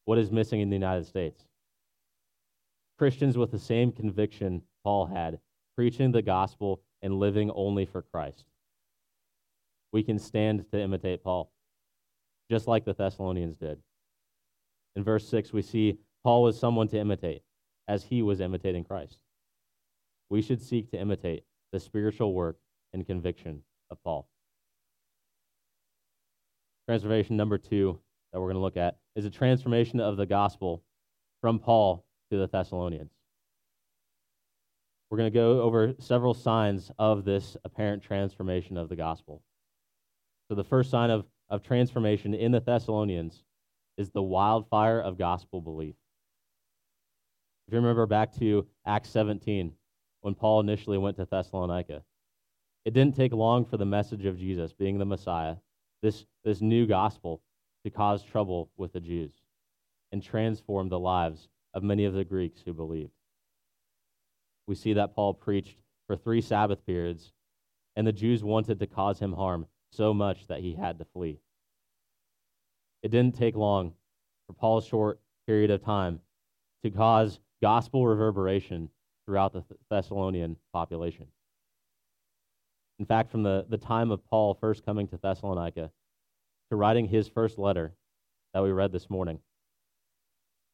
What 0.04 0.18
is 0.18 0.30
missing 0.30 0.60
in 0.60 0.70
the 0.70 0.76
United 0.76 1.06
States? 1.06 1.46
Christians 2.98 3.36
with 3.36 3.50
the 3.50 3.58
same 3.58 3.92
conviction 3.92 4.62
Paul 4.82 5.06
had, 5.06 5.40
preaching 5.76 6.12
the 6.12 6.22
gospel 6.22 6.82
and 7.02 7.18
living 7.18 7.50
only 7.50 7.84
for 7.84 8.02
Christ. 8.02 8.44
We 9.92 10.02
can 10.02 10.18
stand 10.18 10.64
to 10.72 10.80
imitate 10.80 11.22
Paul, 11.22 11.52
just 12.50 12.66
like 12.66 12.84
the 12.84 12.94
Thessalonians 12.94 13.56
did. 13.56 13.78
In 14.96 15.04
verse 15.04 15.28
6, 15.28 15.52
we 15.52 15.62
see 15.62 15.98
Paul 16.24 16.42
was 16.42 16.58
someone 16.58 16.88
to 16.88 16.98
imitate, 16.98 17.42
as 17.86 18.04
he 18.04 18.22
was 18.22 18.40
imitating 18.40 18.82
Christ. 18.82 19.18
We 20.30 20.40
should 20.40 20.62
seek 20.62 20.90
to 20.90 20.98
imitate 20.98 21.44
the 21.70 21.78
spiritual 21.78 22.32
work 22.32 22.56
and 22.94 23.06
conviction 23.06 23.62
of 23.90 24.02
Paul. 24.02 24.26
Transformation 26.88 27.36
number 27.36 27.58
two 27.58 28.00
that 28.32 28.40
we're 28.40 28.48
going 28.48 28.56
to 28.56 28.60
look 28.60 28.78
at 28.78 28.96
is 29.16 29.26
a 29.26 29.30
transformation 29.30 30.00
of 30.00 30.16
the 30.16 30.26
gospel 30.26 30.82
from 31.40 31.58
Paul 31.58 32.04
to 32.30 32.38
the 32.38 32.48
Thessalonians. 32.48 33.12
We're 35.10 35.18
going 35.18 35.32
to 35.32 35.38
go 35.38 35.60
over 35.60 35.94
several 36.00 36.34
signs 36.34 36.90
of 36.98 37.24
this 37.24 37.56
apparent 37.64 38.02
transformation 38.02 38.76
of 38.76 38.88
the 38.88 38.96
gospel. 38.96 39.42
So, 40.48 40.54
the 40.54 40.64
first 40.64 40.90
sign 40.90 41.10
of, 41.10 41.26
of 41.48 41.62
transformation 41.62 42.34
in 42.34 42.50
the 42.50 42.60
Thessalonians 42.60 43.44
is 43.96 44.10
the 44.10 44.22
wildfire 44.22 45.00
of 45.00 45.18
gospel 45.18 45.60
belief. 45.60 45.94
If 47.66 47.72
you 47.72 47.78
remember 47.78 48.06
back 48.06 48.34
to 48.38 48.66
Acts 48.84 49.08
17, 49.10 49.72
when 50.20 50.34
Paul 50.34 50.60
initially 50.60 50.98
went 50.98 51.16
to 51.16 51.24
Thessalonica, 51.24 52.02
it 52.84 52.92
didn't 52.92 53.16
take 53.16 53.32
long 53.32 53.64
for 53.64 53.78
the 53.78 53.86
message 53.86 54.26
of 54.26 54.38
Jesus, 54.38 54.72
being 54.72 54.98
the 54.98 55.06
Messiah, 55.06 55.56
this, 56.02 56.26
this 56.44 56.60
new 56.60 56.86
gospel, 56.86 57.40
to 57.84 57.90
cause 57.90 58.22
trouble 58.22 58.70
with 58.76 58.92
the 58.92 59.00
Jews 59.00 59.32
and 60.12 60.22
transform 60.22 60.88
the 60.88 60.98
lives 60.98 61.48
of 61.72 61.82
many 61.82 62.04
of 62.04 62.14
the 62.14 62.24
Greeks 62.24 62.60
who 62.62 62.74
believed. 62.74 63.12
We 64.66 64.74
see 64.74 64.92
that 64.94 65.14
Paul 65.14 65.34
preached 65.34 65.78
for 66.06 66.16
three 66.16 66.40
Sabbath 66.40 66.84
periods, 66.84 67.32
and 67.96 68.06
the 68.06 68.12
Jews 68.12 68.44
wanted 68.44 68.78
to 68.80 68.86
cause 68.86 69.18
him 69.18 69.32
harm 69.32 69.66
so 69.90 70.12
much 70.12 70.46
that 70.48 70.60
he 70.60 70.74
had 70.74 70.98
to 70.98 71.04
flee. 71.04 71.40
It 73.02 73.10
didn't 73.10 73.36
take 73.36 73.56
long 73.56 73.92
for 74.46 74.52
Paul's 74.52 74.86
short 74.86 75.20
period 75.46 75.70
of 75.70 75.82
time 75.82 76.20
to 76.82 76.90
cause 76.90 77.40
gospel 77.64 78.06
reverberation 78.06 78.90
throughout 79.24 79.54
the 79.54 79.64
Thessalonian 79.88 80.54
population. 80.74 81.26
In 82.98 83.06
fact, 83.06 83.30
from 83.30 83.42
the, 83.42 83.64
the 83.70 83.78
time 83.78 84.10
of 84.10 84.22
Paul 84.26 84.52
first 84.52 84.84
coming 84.84 85.08
to 85.08 85.16
Thessalonica 85.16 85.90
to 86.68 86.76
writing 86.76 87.08
his 87.08 87.26
first 87.26 87.58
letter 87.58 87.94
that 88.52 88.62
we 88.62 88.70
read 88.70 88.92
this 88.92 89.08
morning, 89.08 89.38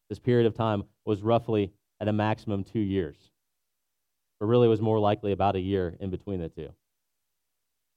this 0.09 0.19
period 0.19 0.49
of 0.49 0.55
time 0.55 0.83
was 1.05 1.23
roughly 1.23 1.71
at 2.01 2.09
a 2.09 2.13
maximum 2.13 2.65
two 2.65 2.81
years, 2.81 3.31
but 4.41 4.47
really 4.47 4.67
was 4.67 4.81
more 4.81 4.99
likely 4.99 5.31
about 5.31 5.55
a 5.55 5.61
year 5.61 5.97
in 6.01 6.11
between 6.11 6.41
the 6.41 6.49
two. 6.49 6.71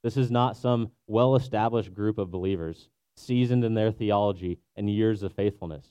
This 0.03 0.17
is 0.17 0.29
not 0.29 0.55
some 0.55 0.91
well 1.07 1.35
established 1.35 1.95
group 1.95 2.19
of 2.19 2.29
believers, 2.29 2.89
seasoned 3.15 3.63
in 3.63 3.73
their 3.73 3.91
theology 3.91 4.59
and 4.75 4.87
years 4.87 5.23
of 5.23 5.33
faithfulness. 5.33 5.87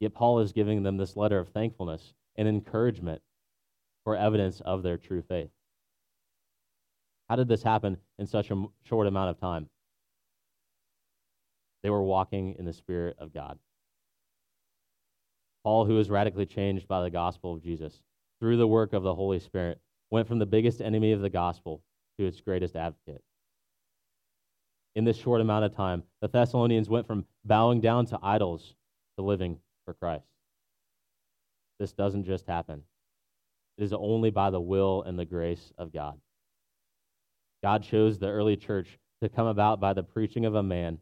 Yet 0.00 0.14
Paul 0.14 0.40
is 0.40 0.52
giving 0.52 0.82
them 0.82 0.96
this 0.96 1.16
letter 1.16 1.38
of 1.38 1.50
thankfulness 1.50 2.14
and 2.36 2.48
encouragement 2.48 3.20
for 4.02 4.16
evidence 4.16 4.60
of 4.62 4.82
their 4.82 4.96
true 4.96 5.22
faith. 5.22 5.50
How 7.28 7.36
did 7.36 7.48
this 7.48 7.62
happen 7.62 7.98
in 8.18 8.26
such 8.26 8.50
a 8.50 8.64
short 8.82 9.06
amount 9.06 9.30
of 9.30 9.38
time? 9.38 9.68
They 11.82 11.90
were 11.90 12.02
walking 12.02 12.56
in 12.58 12.64
the 12.64 12.72
Spirit 12.72 13.16
of 13.18 13.32
God. 13.32 13.58
Paul, 15.62 15.84
who 15.84 15.94
was 15.94 16.10
radically 16.10 16.46
changed 16.46 16.88
by 16.88 17.02
the 17.02 17.10
gospel 17.10 17.54
of 17.54 17.62
Jesus 17.62 18.00
through 18.40 18.56
the 18.56 18.66
work 18.66 18.94
of 18.94 19.02
the 19.02 19.14
Holy 19.14 19.38
Spirit, 19.38 19.78
went 20.10 20.26
from 20.26 20.38
the 20.38 20.46
biggest 20.46 20.80
enemy 20.80 21.12
of 21.12 21.20
the 21.20 21.30
gospel 21.30 21.82
to 22.18 22.26
its 22.26 22.40
greatest 22.40 22.74
advocate. 22.74 23.22
In 24.94 25.04
this 25.04 25.18
short 25.18 25.40
amount 25.40 25.66
of 25.66 25.76
time, 25.76 26.02
the 26.20 26.28
Thessalonians 26.28 26.88
went 26.88 27.06
from 27.06 27.26
bowing 27.44 27.80
down 27.80 28.06
to 28.06 28.18
idols 28.22 28.74
to 29.16 29.24
living 29.24 29.58
for 29.90 29.94
Christ. 29.94 30.26
This 31.80 31.92
doesn't 31.92 32.24
just 32.24 32.46
happen, 32.46 32.82
it 33.76 33.82
is 33.82 33.92
only 33.92 34.30
by 34.30 34.50
the 34.50 34.60
will 34.60 35.02
and 35.02 35.18
the 35.18 35.24
grace 35.24 35.72
of 35.78 35.92
God. 35.92 36.20
God 37.62 37.82
chose 37.82 38.18
the 38.18 38.28
early 38.28 38.56
church 38.56 38.98
to 39.20 39.28
come 39.28 39.46
about 39.46 39.80
by 39.80 39.92
the 39.92 40.02
preaching 40.02 40.44
of 40.44 40.54
a 40.54 40.62
man 40.62 40.98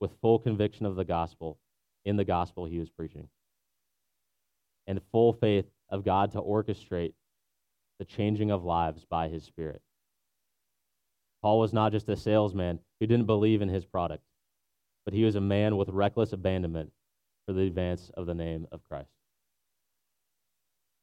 with 0.00 0.18
full 0.20 0.38
conviction 0.38 0.84
of 0.84 0.94
the 0.94 1.04
gospel 1.04 1.58
in 2.04 2.16
the 2.16 2.24
gospel 2.24 2.66
he 2.66 2.78
was 2.78 2.90
preaching, 2.90 3.28
and 4.86 5.00
full 5.10 5.32
faith 5.32 5.66
of 5.88 6.04
God 6.04 6.32
to 6.32 6.40
orchestrate 6.42 7.14
the 7.98 8.04
changing 8.04 8.50
of 8.50 8.62
lives 8.62 9.06
by 9.08 9.28
his 9.28 9.42
Spirit. 9.42 9.80
Paul 11.40 11.60
was 11.60 11.72
not 11.72 11.92
just 11.92 12.08
a 12.08 12.16
salesman 12.16 12.80
who 13.00 13.06
didn't 13.06 13.26
believe 13.26 13.62
in 13.62 13.68
his 13.68 13.86
product, 13.86 14.24
but 15.04 15.14
he 15.14 15.24
was 15.24 15.36
a 15.36 15.40
man 15.40 15.76
with 15.78 15.88
reckless 15.88 16.32
abandonment 16.32 16.92
for 17.48 17.54
the 17.54 17.62
advance 17.62 18.10
of 18.14 18.26
the 18.26 18.34
name 18.34 18.66
of 18.72 18.84
Christ. 18.84 19.08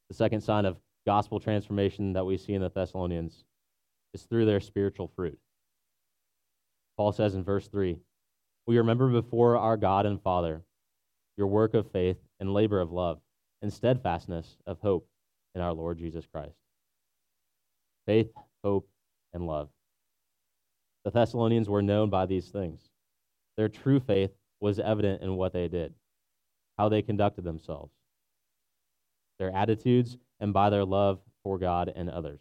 The 0.08 0.14
second 0.14 0.42
sign 0.42 0.64
of 0.64 0.76
gospel 1.04 1.40
transformation 1.40 2.12
that 2.12 2.24
we 2.24 2.36
see 2.36 2.54
in 2.54 2.62
the 2.62 2.70
Thessalonians 2.70 3.42
is 4.14 4.22
through 4.22 4.46
their 4.46 4.60
spiritual 4.60 5.10
fruit. 5.16 5.40
Paul 6.96 7.10
says 7.10 7.34
in 7.34 7.42
verse 7.42 7.66
3 7.66 7.98
We 8.64 8.78
remember 8.78 9.08
before 9.08 9.56
our 9.56 9.76
God 9.76 10.06
and 10.06 10.22
Father 10.22 10.62
your 11.36 11.48
work 11.48 11.74
of 11.74 11.90
faith 11.90 12.18
and 12.38 12.54
labor 12.54 12.80
of 12.80 12.92
love 12.92 13.18
and 13.60 13.72
steadfastness 13.72 14.56
of 14.68 14.78
hope 14.78 15.08
in 15.56 15.60
our 15.60 15.72
Lord 15.72 15.98
Jesus 15.98 16.26
Christ. 16.26 16.54
Faith, 18.06 18.30
hope, 18.62 18.88
and 19.34 19.48
love. 19.48 19.68
The 21.04 21.10
Thessalonians 21.10 21.68
were 21.68 21.82
known 21.82 22.08
by 22.08 22.24
these 22.26 22.50
things. 22.50 22.88
Their 23.56 23.68
true 23.68 23.98
faith 23.98 24.30
was 24.60 24.78
evident 24.78 25.22
in 25.22 25.34
what 25.34 25.52
they 25.52 25.66
did, 25.66 25.92
how 26.78 26.88
they 26.88 27.02
conducted 27.02 27.44
themselves, 27.44 27.92
their 29.38 29.54
attitudes, 29.54 30.16
and 30.40 30.52
by 30.52 30.70
their 30.70 30.84
love 30.84 31.20
for 31.42 31.58
God 31.58 31.92
and 31.94 32.10
others. 32.10 32.40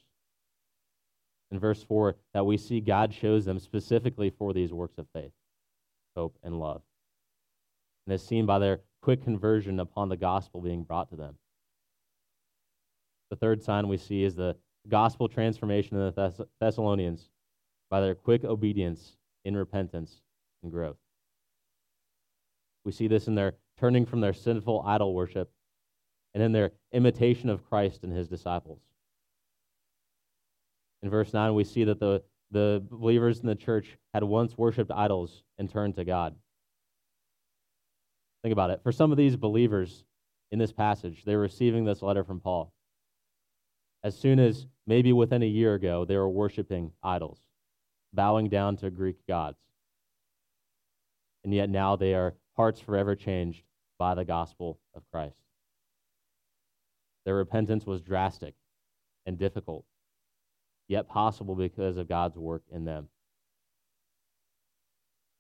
In 1.52 1.60
verse 1.60 1.84
4, 1.84 2.16
that 2.34 2.46
we 2.46 2.58
see 2.58 2.82
God 2.82 3.14
shows 3.14 3.46
them 3.46 3.60
specifically 3.60 4.30
for 4.30 4.54
these 4.54 4.74
works 4.74 4.98
of 4.98 5.08
faith, 5.14 5.32
hope, 6.16 6.38
and 6.44 6.60
love. 6.60 6.82
And 8.06 8.14
is 8.14 8.26
seen 8.26 8.46
by 8.46 8.60
their 8.60 8.82
quick 9.02 9.24
conversion 9.24 9.80
upon 9.80 10.10
the 10.10 10.18
gospel 10.18 10.62
being 10.62 10.84
brought 10.84 11.10
to 11.10 11.16
them. 11.16 11.38
The 13.30 13.36
third 13.36 13.64
sign 13.64 13.88
we 13.88 13.98
see 13.98 14.24
is 14.24 14.36
the 14.36 14.58
gospel 14.88 15.28
transformation 15.28 15.98
of 15.98 16.14
the 16.14 16.30
Thess- 16.30 16.48
Thessalonians 16.60 17.30
by 17.90 18.02
their 18.02 18.16
quick 18.16 18.44
obedience 18.44 19.18
in 19.44 19.56
repentance 19.56 20.22
and 20.64 20.72
growth. 20.72 20.98
We 22.84 22.92
see 22.92 23.08
this 23.08 23.28
in 23.28 23.36
their 23.36 23.56
turning 23.80 24.06
from 24.06 24.22
their 24.22 24.34
sinful 24.34 24.84
idol 24.86 25.14
worship 25.14 25.52
and 26.34 26.44
in 26.44 26.52
their 26.52 26.72
imitation 26.92 27.50
of 27.50 27.68
Christ 27.68 28.04
and 28.04 28.14
his 28.14 28.28
disciples. 28.28 28.82
In 31.02 31.10
verse 31.10 31.34
9, 31.34 31.54
we 31.54 31.64
see 31.64 31.84
that 31.86 32.00
the, 32.00 32.24
the 32.52 32.84
believers 32.90 33.40
in 33.40 33.48
the 33.48 33.56
church 33.56 33.98
had 34.14 34.24
once 34.24 34.58
worshiped 34.58 34.92
idols 34.92 35.44
and 35.58 35.70
turned 35.70 35.96
to 35.96 36.04
God. 36.04 36.36
Think 38.42 38.54
about 38.54 38.70
it. 38.70 38.82
For 38.84 38.92
some 38.92 39.12
of 39.12 39.18
these 39.18 39.36
believers 39.36 40.04
in 40.52 40.60
this 40.60 40.72
passage, 40.72 41.24
they're 41.26 41.40
receiving 41.40 41.86
this 41.86 42.02
letter 42.02 42.24
from 42.24 42.40
Paul. 42.40 42.74
As 44.04 44.18
soon 44.18 44.40
as 44.40 44.68
maybe 44.86 45.14
within 45.14 45.42
a 45.42 45.48
year 45.48 45.74
ago, 45.74 46.06
they 46.06 46.18
were 46.18 46.30
worshiping 46.30 46.92
idols, 47.02 47.40
bowing 48.14 48.50
down 48.50 48.78
to 48.78 48.92
Greek 48.92 49.18
gods. 49.28 49.58
And 51.44 51.54
yet 51.54 51.70
now 51.70 51.96
they 51.96 52.14
are 52.14 52.36
hearts 52.56 52.80
forever 52.80 53.16
changed 53.16 53.64
by 53.98 54.16
the 54.16 54.26
gospel 54.26 54.80
of 54.94 55.04
Christ. 55.12 55.38
Their 57.26 57.36
repentance 57.36 57.86
was 57.86 58.02
drastic 58.02 58.54
and 59.26 59.38
difficult, 59.38 59.86
yet 60.88 61.08
possible 61.08 61.56
because 61.56 61.98
of 61.98 62.08
God's 62.08 62.38
work 62.38 62.64
in 62.72 62.86
them. 62.86 63.10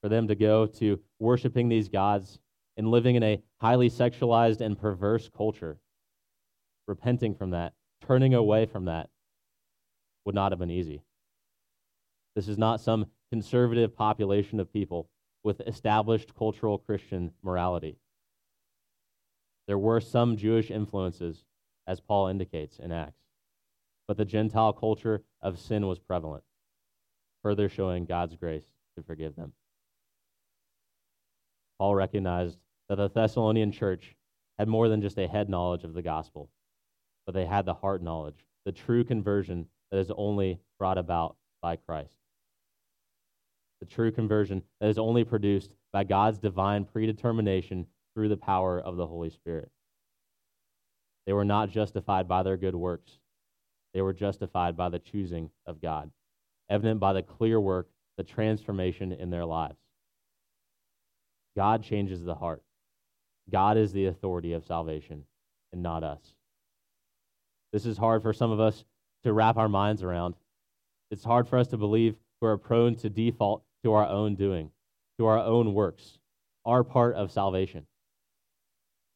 For 0.02 0.10
them 0.10 0.28
to 0.28 0.36
go 0.36 0.66
to 0.66 1.00
worshiping 1.20 1.70
these 1.70 1.90
gods 1.90 2.40
and 2.78 2.90
living 2.90 3.16
in 3.16 3.24
a 3.24 3.42
highly 3.62 3.90
sexualized 3.90 4.62
and 4.62 4.78
perverse 4.78 5.30
culture, 5.36 5.80
repenting 6.88 7.36
from 7.36 7.52
that, 7.52 7.74
turning 8.06 8.34
away 8.34 8.66
from 8.66 8.86
that, 8.86 9.10
would 10.26 10.36
not 10.36 10.52
have 10.52 10.60
been 10.60 10.72
easy. 10.72 11.02
This 12.36 12.48
is 12.48 12.58
not 12.58 12.82
some 12.82 13.06
conservative 13.32 13.96
population 13.96 14.60
of 14.60 14.74
people 14.74 15.08
with 15.46 15.62
established 15.62 16.36
cultural 16.36 16.80
Christian 16.80 17.32
morality. 17.44 18.00
There 19.68 19.78
were 19.78 20.02
some 20.02 20.38
Jewish 20.38 20.72
influences 20.72 21.46
as 21.86 22.00
Paul 22.00 22.28
indicates 22.30 22.80
in 22.80 22.92
Acts. 22.92 23.22
But 24.08 24.18
the 24.18 24.26
Gentile 24.26 24.74
culture 24.74 25.22
of 25.44 25.60
sin 25.60 25.86
was 25.86 26.00
prevalent, 26.00 26.44
further 27.44 27.70
showing 27.70 28.06
God's 28.06 28.36
grace 28.36 28.66
to 28.98 29.04
forgive 29.04 29.36
them. 29.36 29.54
Paul 31.78 31.94
recognized 31.94 32.58
that 32.90 32.96
the 32.96 33.10
Thessalonian 33.10 33.72
church 33.72 34.16
had 34.58 34.68
more 34.68 34.90
than 34.90 35.02
just 35.02 35.20
a 35.20 35.28
head 35.28 35.48
knowledge 35.48 35.84
of 35.84 35.94
the 35.94 36.02
gospel, 36.02 36.50
but 37.28 37.36
they 37.36 37.46
had 37.46 37.66
the 37.66 37.74
heart 37.76 38.02
knowledge, 38.02 38.46
the 38.66 38.72
true 38.72 39.04
conversion 39.04 39.68
that 39.92 40.00
is 40.00 40.12
only 40.18 40.60
brought 40.80 40.98
about 40.98 41.36
by 41.62 41.76
Christ. 41.76 42.18
The 43.80 43.86
true 43.86 44.12
conversion 44.12 44.64
that 44.80 44.90
is 44.90 44.98
only 44.98 45.24
produced 45.24 45.72
by 45.92 46.04
God's 46.04 46.40
divine 46.40 46.86
predetermination 46.86 47.88
through 48.14 48.30
the 48.30 48.38
power 48.38 48.80
of 48.80 48.96
the 48.96 49.08
Holy 49.08 49.30
Spirit. 49.30 49.70
They 51.26 51.34
were 51.34 51.46
not 51.46 51.70
justified 51.70 52.28
by 52.28 52.44
their 52.44 52.58
good 52.58 52.76
works, 52.76 53.20
they 53.94 54.02
were 54.02 54.14
justified 54.14 54.76
by 54.78 54.90
the 54.90 55.00
choosing 55.00 55.50
of 55.66 55.82
God 55.82 56.12
evident 56.70 57.00
by 57.00 57.14
the 57.14 57.22
clear 57.22 57.60
work, 57.60 57.88
the 58.18 58.24
transformation 58.24 59.12
in 59.12 59.30
their 59.30 59.46
lives. 59.46 59.78
God 61.56 61.84
changes 61.84 62.24
the 62.24 62.36
heart. 62.36 62.64
God 63.50 63.78
is 63.78 63.94
the 63.94 64.06
authority 64.06 64.54
of 64.54 64.66
salvation 64.66 65.24
and 65.72 65.84
not 65.84 66.04
us. 66.04 66.34
This 67.72 67.86
is 67.86 67.98
hard 67.98 68.22
for 68.22 68.34
some 68.34 68.52
of 68.52 68.60
us 68.60 68.84
to 69.24 69.34
wrap 69.34 69.58
our 69.58 69.70
minds 69.70 70.02
around. 70.02 70.36
It's 71.12 71.24
hard 71.24 71.48
for 71.48 71.58
us 71.58 71.68
to 71.68 71.78
believe 71.78 72.16
who 72.40 72.48
are 72.48 72.58
prone 72.58 72.96
to 72.98 73.10
default 73.10 73.64
to 73.84 73.94
our 73.94 74.08
own 74.08 74.36
doing, 74.36 74.72
to 75.18 75.26
our 75.26 75.40
own 75.40 75.74
works, 75.74 76.20
our 76.66 76.84
part 76.84 77.16
of 77.16 77.32
salvation. 77.32 77.86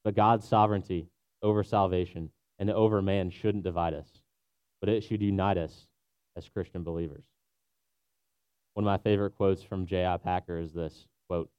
But 0.03 0.15
God's 0.15 0.47
sovereignty 0.47 1.07
over 1.41 1.63
salvation 1.63 2.31
and 2.57 2.69
over 2.69 3.01
man 3.01 3.29
shouldn't 3.29 3.63
divide 3.63 3.93
us, 3.93 4.07
but 4.79 4.89
it 4.89 5.03
should 5.03 5.21
unite 5.21 5.57
us 5.57 5.87
as 6.35 6.49
Christian 6.49 6.83
believers. 6.83 7.23
One 8.73 8.85
of 8.85 8.91
my 8.91 8.97
favorite 8.97 9.35
quotes 9.35 9.63
from 9.63 9.85
J.I. 9.85 10.17
Packer 10.17 10.57
is 10.57 10.73
this 10.73 11.07
quote, 11.27 11.49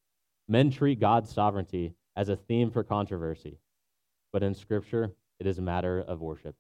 Men 0.49 0.71
treat 0.71 1.01
God's 1.01 1.33
sovereignty 1.33 1.95
as 2.17 2.29
a 2.29 2.37
theme 2.37 2.71
for 2.71 2.83
controversy, 2.83 3.59
but 4.33 4.43
in 4.43 4.55
Scripture, 4.55 5.13
it 5.39 5.47
is 5.47 5.59
a 5.59 5.63
matter 5.63 6.01
of 6.01 6.21
worship. 6.21 6.55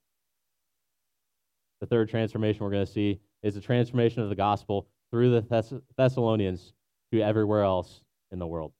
The 1.80 1.86
third 1.86 2.10
transformation 2.10 2.62
we're 2.62 2.70
going 2.70 2.86
to 2.86 2.92
see 2.92 3.20
is 3.42 3.54
the 3.54 3.60
transformation 3.60 4.22
of 4.22 4.28
the 4.28 4.34
gospel 4.34 4.88
through 5.10 5.30
the 5.30 5.42
Thess- 5.42 5.74
Thessalonians 5.96 6.72
to 7.12 7.20
everywhere 7.20 7.62
else 7.62 8.02
in 8.30 8.38
the 8.38 8.46
world. 8.46 8.72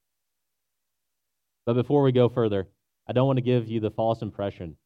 But 1.67 1.75
before 1.75 2.03
we 2.03 2.13
go 2.13 2.29
further, 2.29 2.69
I 3.09 3.13
don't 3.13 3.27
want 3.27 3.39
to 3.39 3.43
give 3.43 3.69
you 3.69 3.81
the 3.81 3.91
false 3.91 4.23
impression 4.23 4.77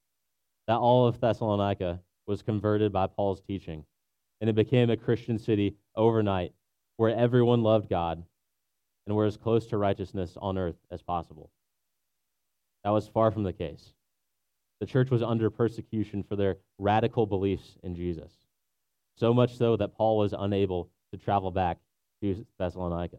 that 0.66 0.78
all 0.78 1.06
of 1.06 1.20
Thessalonica 1.20 2.00
was 2.26 2.42
converted 2.42 2.92
by 2.92 3.06
Paul's 3.06 3.42
teaching 3.42 3.84
and 4.40 4.50
it 4.50 4.54
became 4.54 4.90
a 4.90 4.96
Christian 4.96 5.38
city 5.38 5.76
overnight 5.96 6.52
where 6.96 7.14
everyone 7.14 7.62
loved 7.62 7.88
God 7.88 8.22
and 9.06 9.16
were 9.16 9.26
as 9.26 9.36
close 9.36 9.66
to 9.66 9.78
righteousness 9.78 10.36
on 10.40 10.58
earth 10.58 10.76
as 10.90 11.02
possible. 11.02 11.50
That 12.82 12.90
was 12.90 13.08
far 13.08 13.30
from 13.30 13.42
the 13.42 13.52
case. 13.52 13.92
The 14.80 14.86
church 14.86 15.10
was 15.10 15.22
under 15.22 15.50
persecution 15.50 16.22
for 16.22 16.36
their 16.36 16.58
radical 16.78 17.26
beliefs 17.26 17.76
in 17.82 17.94
Jesus, 17.94 18.32
so 19.16 19.32
much 19.32 19.56
so 19.56 19.76
that 19.76 19.94
Paul 19.94 20.18
was 20.18 20.34
unable 20.36 20.90
to 21.12 21.18
travel 21.18 21.50
back 21.50 21.78
to 22.22 22.44
Thessalonica. 22.58 23.18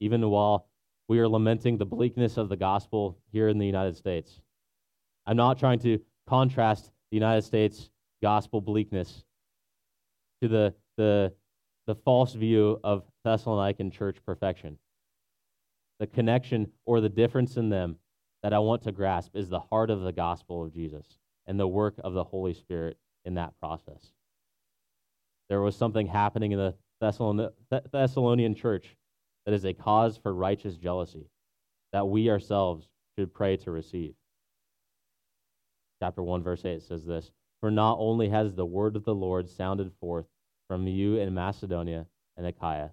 Even 0.00 0.28
while 0.30 0.68
we 1.08 1.18
are 1.18 1.28
lamenting 1.28 1.78
the 1.78 1.86
bleakness 1.86 2.36
of 2.36 2.48
the 2.48 2.56
gospel 2.56 3.18
here 3.32 3.48
in 3.48 3.58
the 3.58 3.66
United 3.66 3.96
States, 3.96 4.40
I'm 5.26 5.36
not 5.36 5.58
trying 5.58 5.80
to 5.80 5.98
contrast 6.28 6.92
the 7.10 7.16
United 7.16 7.42
States 7.42 7.90
gospel 8.22 8.60
bleakness 8.60 9.24
to 10.42 10.48
the, 10.48 10.74
the, 10.96 11.32
the 11.86 11.94
false 11.94 12.34
view 12.34 12.78
of 12.84 13.04
Thessalonican 13.26 13.92
church 13.92 14.18
perfection. 14.24 14.78
The 15.98 16.06
connection 16.06 16.70
or 16.86 17.00
the 17.00 17.08
difference 17.08 17.56
in 17.56 17.70
them 17.70 17.96
that 18.42 18.52
I 18.52 18.58
want 18.60 18.82
to 18.82 18.92
grasp 18.92 19.34
is 19.34 19.48
the 19.48 19.60
heart 19.60 19.90
of 19.90 20.02
the 20.02 20.12
gospel 20.12 20.64
of 20.64 20.72
Jesus 20.72 21.18
and 21.46 21.58
the 21.58 21.66
work 21.66 21.94
of 22.04 22.12
the 22.12 22.22
Holy 22.22 22.54
Spirit 22.54 22.96
in 23.28 23.34
that 23.34 23.54
process. 23.60 24.12
There 25.48 25.60
was 25.60 25.76
something 25.76 26.08
happening 26.08 26.50
in 26.50 26.58
the 26.58 26.74
Thessalonian 27.92 28.56
church 28.56 28.96
that 29.46 29.54
is 29.54 29.64
a 29.64 29.72
cause 29.72 30.16
for 30.16 30.34
righteous 30.34 30.76
jealousy 30.76 31.30
that 31.92 32.08
we 32.08 32.28
ourselves 32.28 32.88
should 33.16 33.32
pray 33.32 33.56
to 33.58 33.70
receive 33.70 34.14
chapter 36.00 36.22
1, 36.22 36.42
verse 36.42 36.64
8 36.64 36.82
says 36.82 37.04
this 37.04 37.30
For 37.60 37.70
not 37.70 37.96
only 37.98 38.28
has 38.28 38.54
the 38.54 38.66
word 38.66 38.96
of 38.96 39.04
the 39.04 39.14
Lord 39.14 39.48
sounded 39.48 39.92
forth 40.00 40.26
from 40.68 40.86
you 40.86 41.16
in 41.16 41.34
Macedonia 41.34 42.06
and 42.36 42.46
Achaia, 42.46 42.90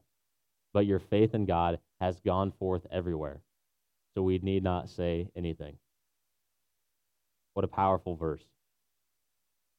but 0.74 0.86
your 0.86 1.00
faith 1.00 1.34
in 1.34 1.45
God 1.45 1.80
has 2.02 2.19
gone 2.19 2.52
forth 2.52 2.86
everywhere. 2.91 3.41
So 4.13 4.24
we 4.24 4.39
need 4.39 4.63
not 4.63 4.89
say 4.89 5.30
anything. 5.36 5.78
What 7.54 7.65
a 7.65 7.69
powerful 7.69 8.15
verse. 8.15 8.43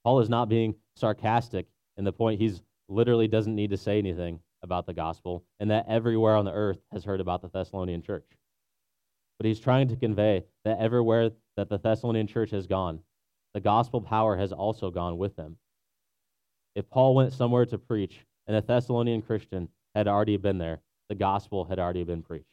Paul 0.07 0.21
is 0.21 0.29
not 0.29 0.49
being 0.49 0.77
sarcastic 0.95 1.67
in 1.97 2.05
the 2.05 2.13
point 2.13 2.41
he's 2.41 2.63
literally 2.89 3.27
doesn't 3.27 3.57
need 3.57 3.71
to 3.71 3.77
say 3.77 3.99
anything 3.99 4.39
about 4.63 4.87
the 4.87 4.95
gospel 4.95 5.43
and 5.59 5.69
that 5.73 5.87
everywhere 5.89 6.37
on 6.37 6.45
the 6.45 6.53
earth 6.53 6.79
has 6.93 7.03
heard 7.03 7.21
about 7.21 7.43
the 7.43 7.49
Thessalonian 7.49 8.03
church. 8.03 8.25
But 9.37 9.47
he's 9.47 9.59
trying 9.59 9.89
to 9.89 9.97
convey 9.97 10.45
that 10.65 10.79
everywhere 10.79 11.33
that 11.57 11.69
the 11.69 11.79
Thessalonian 11.79 12.29
church 12.29 12.53
has 12.53 12.69
gone, 12.69 13.01
the 13.53 13.61
gospel 13.61 14.01
power 14.01 14.37
has 14.37 14.53
also 14.53 14.93
gone 14.93 15.19
with 15.19 15.35
them. 15.35 15.57
If 16.77 16.89
Paul 16.89 17.17
went 17.17 17.33
somewhere 17.33 17.67
to 17.67 17.77
preach 17.77 18.25
and 18.47 18.57
a 18.57 18.63
Thessalonian 18.63 19.23
Christian 19.23 19.69
had 19.97 20.07
already 20.07 20.37
been 20.37 20.59
there, 20.59 20.83
the 21.09 21.17
gospel 21.17 21.65
had 21.65 21.81
already 21.81 22.05
been 22.05 22.23
preached. 22.23 22.47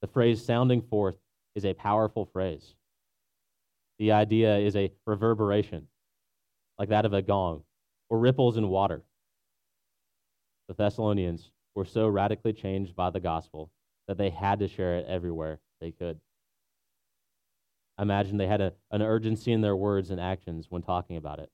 The 0.00 0.08
phrase 0.08 0.42
sounding 0.42 0.80
forth 0.80 1.18
is 1.54 1.66
a 1.66 1.74
powerful 1.74 2.24
phrase. 2.24 2.74
The 3.98 4.12
idea 4.12 4.56
is 4.56 4.76
a 4.76 4.90
reverberation, 5.06 5.88
like 6.78 6.88
that 6.90 7.06
of 7.06 7.12
a 7.12 7.22
gong, 7.22 7.62
or 8.08 8.18
ripples 8.18 8.56
in 8.56 8.68
water. 8.68 9.02
The 10.68 10.74
Thessalonians 10.74 11.50
were 11.74 11.84
so 11.84 12.08
radically 12.08 12.52
changed 12.52 12.96
by 12.96 13.10
the 13.10 13.20
gospel 13.20 13.70
that 14.08 14.18
they 14.18 14.30
had 14.30 14.58
to 14.60 14.68
share 14.68 14.96
it 14.96 15.06
everywhere 15.06 15.60
they 15.80 15.90
could. 15.90 16.20
I 17.98 18.02
imagine 18.02 18.36
they 18.36 18.46
had 18.46 18.60
a, 18.60 18.72
an 18.90 19.02
urgency 19.02 19.52
in 19.52 19.62
their 19.62 19.76
words 19.76 20.10
and 20.10 20.20
actions 20.20 20.66
when 20.68 20.82
talking 20.82 21.16
about 21.16 21.38
it, 21.38 21.50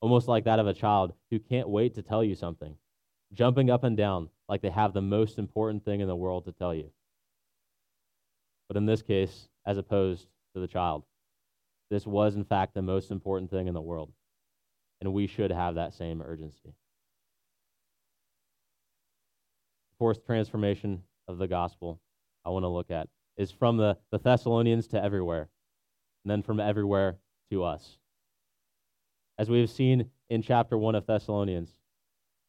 almost 0.00 0.28
like 0.28 0.44
that 0.44 0.58
of 0.58 0.66
a 0.66 0.74
child 0.74 1.12
who 1.30 1.38
can't 1.38 1.68
wait 1.68 1.94
to 1.94 2.02
tell 2.02 2.24
you 2.24 2.34
something, 2.34 2.74
jumping 3.32 3.70
up 3.70 3.84
and 3.84 3.96
down 3.96 4.28
like 4.48 4.60
they 4.60 4.70
have 4.70 4.92
the 4.92 5.02
most 5.02 5.38
important 5.38 5.84
thing 5.84 6.00
in 6.00 6.08
the 6.08 6.16
world 6.16 6.44
to 6.46 6.52
tell 6.52 6.74
you. 6.74 6.90
But 8.66 8.76
in 8.76 8.86
this 8.86 9.02
case, 9.02 9.48
as 9.66 9.78
opposed 9.78 10.26
to 10.54 10.60
the 10.60 10.66
child, 10.66 11.04
this 11.90 12.06
was 12.06 12.34
in 12.34 12.44
fact 12.44 12.74
the 12.74 12.82
most 12.82 13.10
important 13.10 13.50
thing 13.50 13.66
in 13.66 13.74
the 13.74 13.80
world, 13.80 14.12
and 15.00 15.12
we 15.12 15.26
should 15.26 15.50
have 15.50 15.76
that 15.76 15.94
same 15.94 16.22
urgency. 16.22 16.74
Fourth 19.98 20.24
transformation 20.24 21.02
of 21.26 21.38
the 21.38 21.48
gospel 21.48 22.00
I 22.44 22.50
want 22.50 22.64
to 22.64 22.68
look 22.68 22.90
at 22.90 23.08
is 23.36 23.50
from 23.50 23.76
the, 23.76 23.96
the 24.10 24.18
Thessalonians 24.18 24.86
to 24.88 25.02
everywhere 25.02 25.48
and 26.24 26.30
then 26.30 26.42
from 26.42 26.60
everywhere 26.60 27.16
to 27.50 27.64
us. 27.64 27.98
As 29.38 29.48
we 29.48 29.60
have 29.60 29.70
seen 29.70 30.10
in 30.28 30.42
chapter 30.42 30.76
1 30.76 30.94
of 30.94 31.06
Thessalonians, 31.06 31.70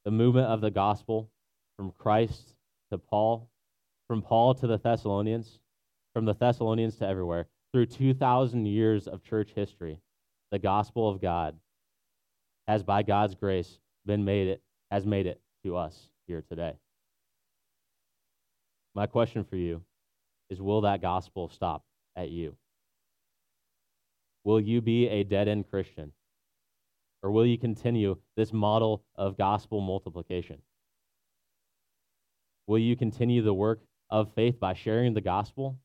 the 0.06 0.12
movement 0.12 0.48
of 0.48 0.62
the 0.62 0.72
gospel 0.72 1.30
from 1.78 1.94
Christ 1.98 2.56
to 2.92 2.98
Paul, 2.98 3.50
from 4.08 4.22
Paul 4.22 4.56
to 4.56 4.68
the 4.68 4.78
Thessalonians, 4.78 5.60
from 6.14 6.26
the 6.26 6.34
Thessalonians 6.34 6.96
to 6.98 7.08
everywhere, 7.08 7.48
through 7.72 7.86
2,000 7.86 8.66
years 8.66 9.08
of 9.08 9.24
church 9.24 9.52
history, 9.56 10.00
the 10.52 10.60
gospel 10.60 11.08
of 11.08 11.22
God 11.22 11.56
has, 12.70 12.84
by 12.84 13.02
God's 13.02 13.34
grace, 13.34 13.80
been 14.06 14.24
made 14.24 14.48
it, 14.48 14.62
has 14.92 15.04
made 15.04 15.26
it 15.26 15.42
to 15.64 15.76
us 15.76 16.10
here 16.28 16.44
today. 16.48 16.74
My 18.94 19.08
question 19.08 19.44
for 19.44 19.56
you 19.56 19.82
is 20.52 20.62
Will 20.62 20.82
that 20.82 21.02
gospel 21.02 21.50
stop 21.50 21.84
at 22.16 22.30
you? 22.30 22.56
Will 24.44 24.60
you 24.60 24.82
be 24.82 25.08
a 25.08 25.24
dead 25.24 25.48
end 25.48 25.68
Christian? 25.68 26.12
Or 27.24 27.32
will 27.32 27.46
you 27.46 27.58
continue 27.58 28.18
this 28.38 28.54
model 28.54 29.04
of 29.16 29.36
gospel 29.36 29.82
multiplication? 29.82 30.62
Will 32.68 32.78
you 32.78 32.96
continue 32.96 33.42
the 33.42 33.54
work 33.54 33.80
of 34.12 34.32
faith 34.36 34.60
by 34.60 34.76
sharing 34.76 35.16
the 35.16 35.22
gospel? 35.22 35.80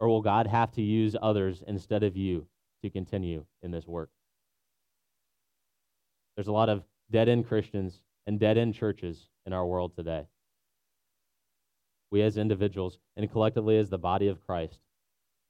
Or 0.00 0.08
will 0.08 0.22
God 0.22 0.46
have 0.48 0.70
to 0.72 0.82
use 0.82 1.16
others 1.20 1.62
instead 1.66 2.02
of 2.02 2.14
you 2.14 2.46
to 2.82 2.90
continue 2.90 3.46
in 3.62 3.70
this 3.70 3.86
work? 3.86 4.10
There's 6.38 6.46
a 6.46 6.52
lot 6.52 6.68
of 6.68 6.84
dead 7.10 7.28
end 7.28 7.48
Christians 7.48 8.00
and 8.28 8.38
dead 8.38 8.58
end 8.58 8.72
churches 8.72 9.26
in 9.44 9.52
our 9.52 9.66
world 9.66 9.96
today. 9.96 10.28
We, 12.12 12.22
as 12.22 12.36
individuals 12.36 12.96
and 13.16 13.28
collectively 13.28 13.76
as 13.76 13.90
the 13.90 13.98
body 13.98 14.28
of 14.28 14.46
Christ, 14.46 14.78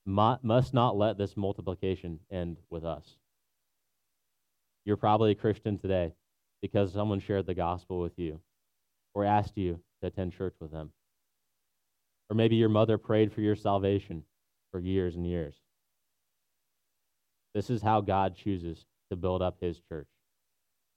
must 0.06 0.72
not 0.72 0.96
let 0.96 1.18
this 1.18 1.36
multiplication 1.36 2.20
end 2.32 2.56
with 2.70 2.86
us. 2.86 3.18
You're 4.86 4.96
probably 4.96 5.32
a 5.32 5.34
Christian 5.34 5.76
today 5.76 6.14
because 6.62 6.90
someone 6.90 7.20
shared 7.20 7.44
the 7.44 7.52
gospel 7.52 8.00
with 8.00 8.18
you 8.18 8.40
or 9.12 9.26
asked 9.26 9.58
you 9.58 9.80
to 10.00 10.06
attend 10.06 10.32
church 10.32 10.54
with 10.58 10.72
them. 10.72 10.92
Or 12.30 12.34
maybe 12.34 12.56
your 12.56 12.70
mother 12.70 12.96
prayed 12.96 13.30
for 13.30 13.42
your 13.42 13.56
salvation 13.56 14.22
for 14.70 14.80
years 14.80 15.16
and 15.16 15.26
years. 15.26 15.54
This 17.54 17.68
is 17.68 17.82
how 17.82 18.00
God 18.00 18.34
chooses 18.34 18.86
to 19.10 19.16
build 19.16 19.42
up 19.42 19.58
his 19.60 19.78
church 19.80 20.08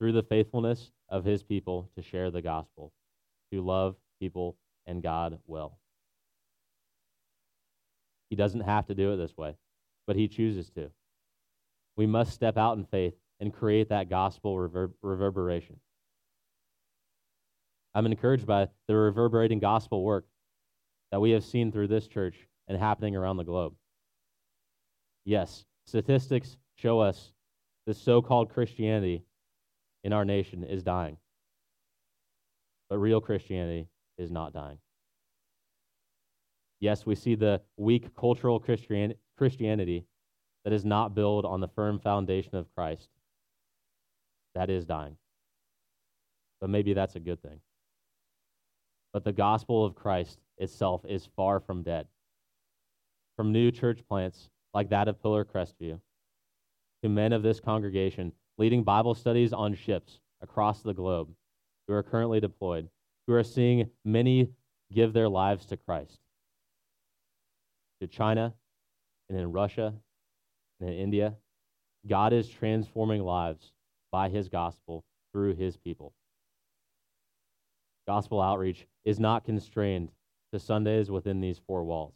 through 0.02 0.12
the 0.12 0.24
faithfulness 0.24 0.90
of 1.10 1.24
his 1.24 1.44
people 1.44 1.88
to 1.96 2.02
share 2.02 2.32
the 2.32 2.42
gospel, 2.42 2.92
to 3.54 3.62
love 3.62 3.96
people 4.20 4.58
and 4.88 5.04
God 5.04 5.38
well. 5.46 5.78
He 8.32 8.36
doesn't 8.36 8.62
have 8.62 8.88
to 8.88 8.96
do 8.96 9.14
it 9.14 9.18
this 9.18 9.38
way, 9.38 9.58
but 10.08 10.16
he 10.16 10.28
chooses 10.28 10.72
to. 10.72 10.90
We 11.98 12.08
must 12.08 12.34
step 12.34 12.58
out 12.58 12.80
in 12.80 12.86
faith 12.86 13.14
and 13.40 13.54
create 13.54 13.90
that 13.90 14.10
gospel 14.10 14.58
rever- 14.58 14.90
reverberation. 15.04 15.80
I'm 17.94 18.08
encouraged 18.08 18.48
by 18.48 18.70
the 18.88 18.96
reverberating 18.96 19.60
gospel 19.60 20.04
work 20.04 20.26
that 21.12 21.22
we 21.22 21.30
have 21.30 21.44
seen 21.44 21.72
through 21.72 21.90
this 21.90 22.08
church 22.08 22.48
and 22.68 22.76
happening 22.76 23.16
around 23.16 23.38
the 23.38 23.44
globe. 23.44 23.76
Yes, 25.26 25.64
statistics 25.86 26.58
show 26.74 27.02
us 27.02 27.34
the 27.86 27.94
so 27.94 28.24
called 28.24 28.50
Christianity 28.50 29.26
in 30.04 30.14
our 30.14 30.26
nation 30.26 30.64
is 30.64 30.84
dying. 30.84 31.18
But 32.90 32.98
real 32.98 33.22
Christianity 33.22 33.88
is 34.18 34.32
not 34.32 34.54
dying. 34.54 34.80
Yes, 36.80 37.06
we 37.06 37.16
see 37.16 37.36
the 37.36 37.62
weak 37.78 38.16
cultural 38.16 38.60
Christian- 38.60 39.16
Christianity 39.38 40.06
that 40.64 40.74
is 40.74 40.84
not 40.84 41.16
built 41.16 41.46
on 41.46 41.62
the 41.62 41.68
firm 41.68 42.00
foundation 42.00 42.56
of 42.56 42.74
Christ. 42.76 43.10
That 44.56 44.70
is 44.70 44.86
dying. 44.86 45.18
But 46.60 46.70
maybe 46.70 46.94
that's 46.94 47.16
a 47.16 47.20
good 47.20 47.42
thing. 47.42 47.62
But 49.14 49.24
the 49.24 49.32
gospel 49.32 49.86
of 49.86 49.96
Christ 49.96 50.40
itself 50.58 51.06
is 51.06 51.26
far 51.36 51.60
from 51.60 51.84
dead. 51.84 52.08
From 53.36 53.52
new 53.52 53.72
church 53.72 54.06
plants 54.08 54.50
like 54.74 54.90
that 54.90 55.08
of 55.08 55.22
Pillar 55.22 55.46
Crestview 55.46 56.00
to 57.02 57.10
men 57.10 57.34
of 57.34 57.44
this 57.44 57.60
congregation 57.60 58.32
leading 58.62 58.84
Bible 58.84 59.16
studies 59.16 59.54
on 59.54 59.74
ships 59.74 60.20
across 60.40 60.84
the 60.84 60.94
globe 60.94 61.30
who 61.88 61.96
are 61.96 62.04
currently 62.04 62.40
deployed, 62.40 62.88
who 63.26 63.34
are 63.34 63.44
seeing 63.44 63.90
many 64.06 64.50
give 64.94 65.14
their 65.14 65.28
lives 65.28 65.66
to 65.66 65.76
Christ. 65.76 66.20
To 68.02 68.08
China 68.08 68.54
and 69.30 69.40
in 69.40 69.52
Russia 69.52 69.96
and 70.80 70.90
in 70.92 70.96
India, 70.96 71.34
God 72.08 72.34
is 72.34 72.48
transforming 72.48 73.24
lives 73.24 73.72
by 74.12 74.30
his 74.30 74.48
gospel 74.48 75.04
through 75.34 75.56
his 75.56 75.76
people. 75.76 76.14
Gospel 78.08 78.40
outreach 78.40 78.86
is 79.06 79.20
not 79.20 79.44
constrained 79.44 80.12
to 80.54 80.60
Sundays 80.60 81.10
within 81.10 81.42
these 81.42 81.60
four 81.66 81.84
walls. 81.84 82.14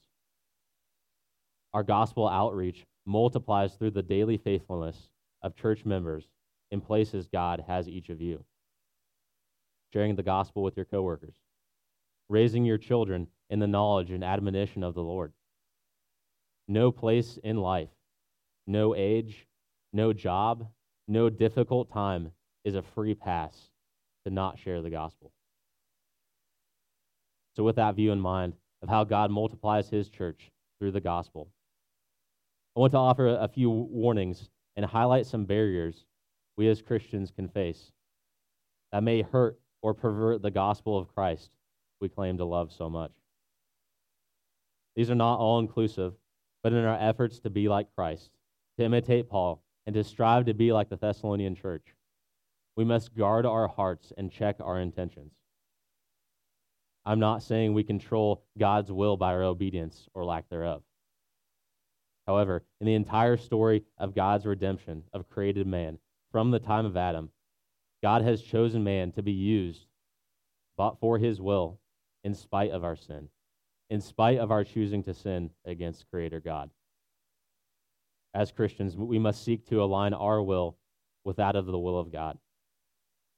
Our 1.74 1.82
gospel 1.82 2.30
outreach 2.30 2.84
multiplies 3.08 3.74
through 3.74 3.92
the 3.92 4.04
daily 4.04 4.38
faithfulness 4.38 5.10
of 5.42 5.56
church 5.56 5.86
members 5.86 6.28
in 6.76 6.82
places 6.82 7.28
God 7.32 7.64
has 7.68 7.88
each 7.88 8.10
of 8.10 8.22
you. 8.22 8.44
Sharing 9.94 10.16
the 10.16 10.24
gospel 10.24 10.62
with 10.62 10.76
your 10.76 10.86
coworkers, 10.86 11.38
raising 12.28 12.66
your 12.66 12.78
children 12.78 13.28
in 13.50 13.60
the 13.60 13.68
knowledge 13.68 14.12
and 14.12 14.24
admonition 14.24 14.84
of 14.84 14.94
the 14.94 15.02
Lord. 15.02 15.32
No 16.68 16.92
place 16.92 17.40
in 17.44 17.58
life, 17.58 17.90
no 18.68 18.94
age, 18.94 19.48
no 19.94 20.12
job, 20.12 20.68
no 21.08 21.30
difficult 21.30 21.92
time 21.92 22.32
is 22.66 22.76
a 22.76 22.82
free 22.82 23.16
pass 23.16 23.70
to 24.26 24.32
not 24.32 24.60
share 24.60 24.82
the 24.82 24.90
gospel. 24.90 25.32
So, 27.56 27.64
with 27.64 27.78
that 27.78 27.96
view 27.96 28.12
in 28.12 28.20
mind 28.20 28.54
of 28.82 28.90
how 28.90 29.06
God 29.06 29.32
multiplies 29.32 29.90
his 29.90 30.10
church 30.10 30.52
through 30.78 30.92
the 30.92 31.00
gospel, 31.00 31.48
I 32.76 32.82
want 32.82 32.92
to 32.92 32.98
offer 32.98 33.28
a 33.28 33.48
few 33.48 33.70
warnings 33.70 34.50
and 34.76 34.86
highlight 34.86 35.26
some 35.26 35.46
barriers 35.46 36.04
we 36.58 36.68
as 36.68 36.82
Christians 36.82 37.32
can 37.32 37.48
face 37.48 37.92
that 38.92 39.04
may 39.04 39.22
hurt 39.22 39.60
or 39.82 39.94
pervert 39.94 40.42
the 40.42 40.52
gospel 40.52 40.98
of 40.98 41.14
Christ 41.14 41.52
we 42.00 42.10
claim 42.10 42.38
to 42.38 42.46
love 42.46 42.72
so 42.72 42.90
much. 42.90 43.12
These 44.96 45.10
are 45.10 45.16
not 45.16 45.40
all 45.40 45.60
inclusive, 45.60 46.14
but 46.64 46.74
in 46.74 46.86
our 46.86 46.98
efforts 47.00 47.40
to 47.40 47.50
be 47.50 47.68
like 47.68 47.94
Christ, 47.96 48.32
to 48.78 48.86
imitate 48.86 49.30
Paul, 49.30 49.62
and 49.86 49.94
to 49.96 50.04
strive 50.04 50.46
to 50.46 50.54
be 50.54 50.72
like 50.72 50.90
the 50.90 50.96
Thessalonian 50.96 51.56
church, 51.56 51.94
we 52.76 52.84
must 52.84 53.16
guard 53.16 53.46
our 53.46 53.68
hearts 53.68 54.12
and 54.18 54.32
check 54.32 54.58
our 54.60 54.80
intentions. 54.80 55.34
I'm 57.06 57.20
not 57.20 57.44
saying 57.44 57.74
we 57.74 57.84
control 57.84 58.44
God's 58.58 58.92
will 58.92 59.16
by 59.16 59.34
our 59.34 59.44
obedience 59.44 60.08
or 60.14 60.26
lack 60.26 60.50
thereof. 60.50 60.82
However, 62.26 62.64
in 62.82 62.88
the 62.88 62.96
entire 62.96 63.38
story 63.38 63.84
of 63.98 64.16
God's 64.16 64.46
redemption 64.46 65.04
of 65.14 65.30
created 65.30 65.68
man 65.68 66.00
from 66.36 66.52
the 66.52 66.60
time 66.60 66.86
of 66.86 66.98
Adam, 66.98 67.30
God 68.04 68.22
has 68.22 68.42
chosen 68.42 68.84
man 68.84 69.14
to 69.14 69.24
be 69.24 69.32
used 69.32 69.86
but 70.76 71.00
for 71.00 71.18
his 71.18 71.40
will 71.40 71.80
in 72.26 72.34
spite 72.34 72.72
of 72.72 72.84
our 72.84 72.98
sin, 72.98 73.30
in 73.90 74.02
spite 74.02 74.40
of 74.40 74.52
our 74.52 74.66
choosing 74.66 75.02
to 75.04 75.14
sin 75.14 75.52
against 75.64 76.10
Creator 76.12 76.42
God. 76.42 76.72
As 78.34 78.52
Christians, 78.52 78.98
we 78.98 79.18
must 79.18 79.46
seek 79.46 79.66
to 79.68 79.82
align 79.82 80.14
our 80.14 80.44
will 80.44 80.76
with 81.24 81.38
that 81.38 81.56
of 81.56 81.68
the 81.68 81.80
will 81.80 81.98
of 81.98 82.12
God, 82.12 82.38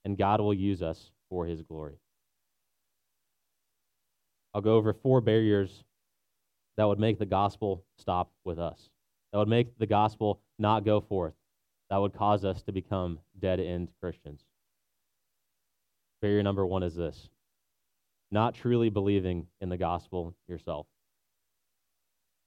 and 0.03 0.17
God 0.17 0.41
will 0.41 0.55
use 0.55 0.81
us 0.81 1.11
for 1.29 1.45
his 1.45 1.61
glory. 1.61 1.99
I'll 4.55 4.61
go 4.61 4.75
over 4.75 4.91
four 4.91 5.21
barriers 5.21 5.83
that 6.77 6.85
would 6.85 6.99
make 6.99 7.19
the 7.19 7.27
gospel 7.27 7.83
stop 7.99 8.31
with 8.43 8.57
us, 8.57 8.89
that 9.31 9.37
would 9.37 9.47
make 9.47 9.77
the 9.77 9.85
gospel 9.85 10.41
not 10.57 10.83
go 10.83 10.99
forth, 10.99 11.35
that 11.89 11.97
would 11.97 12.13
cause 12.13 12.43
us 12.43 12.61
to 12.63 12.71
become 12.71 13.19
dead 13.39 13.59
end 13.59 13.89
Christians. 14.01 14.41
Barrier 16.21 16.43
number 16.43 16.65
one 16.65 16.83
is 16.83 16.95
this 16.95 17.29
not 18.29 18.55
truly 18.55 18.89
believing 18.89 19.47
in 19.61 19.69
the 19.69 19.77
gospel 19.77 20.35
yourself. 20.47 20.85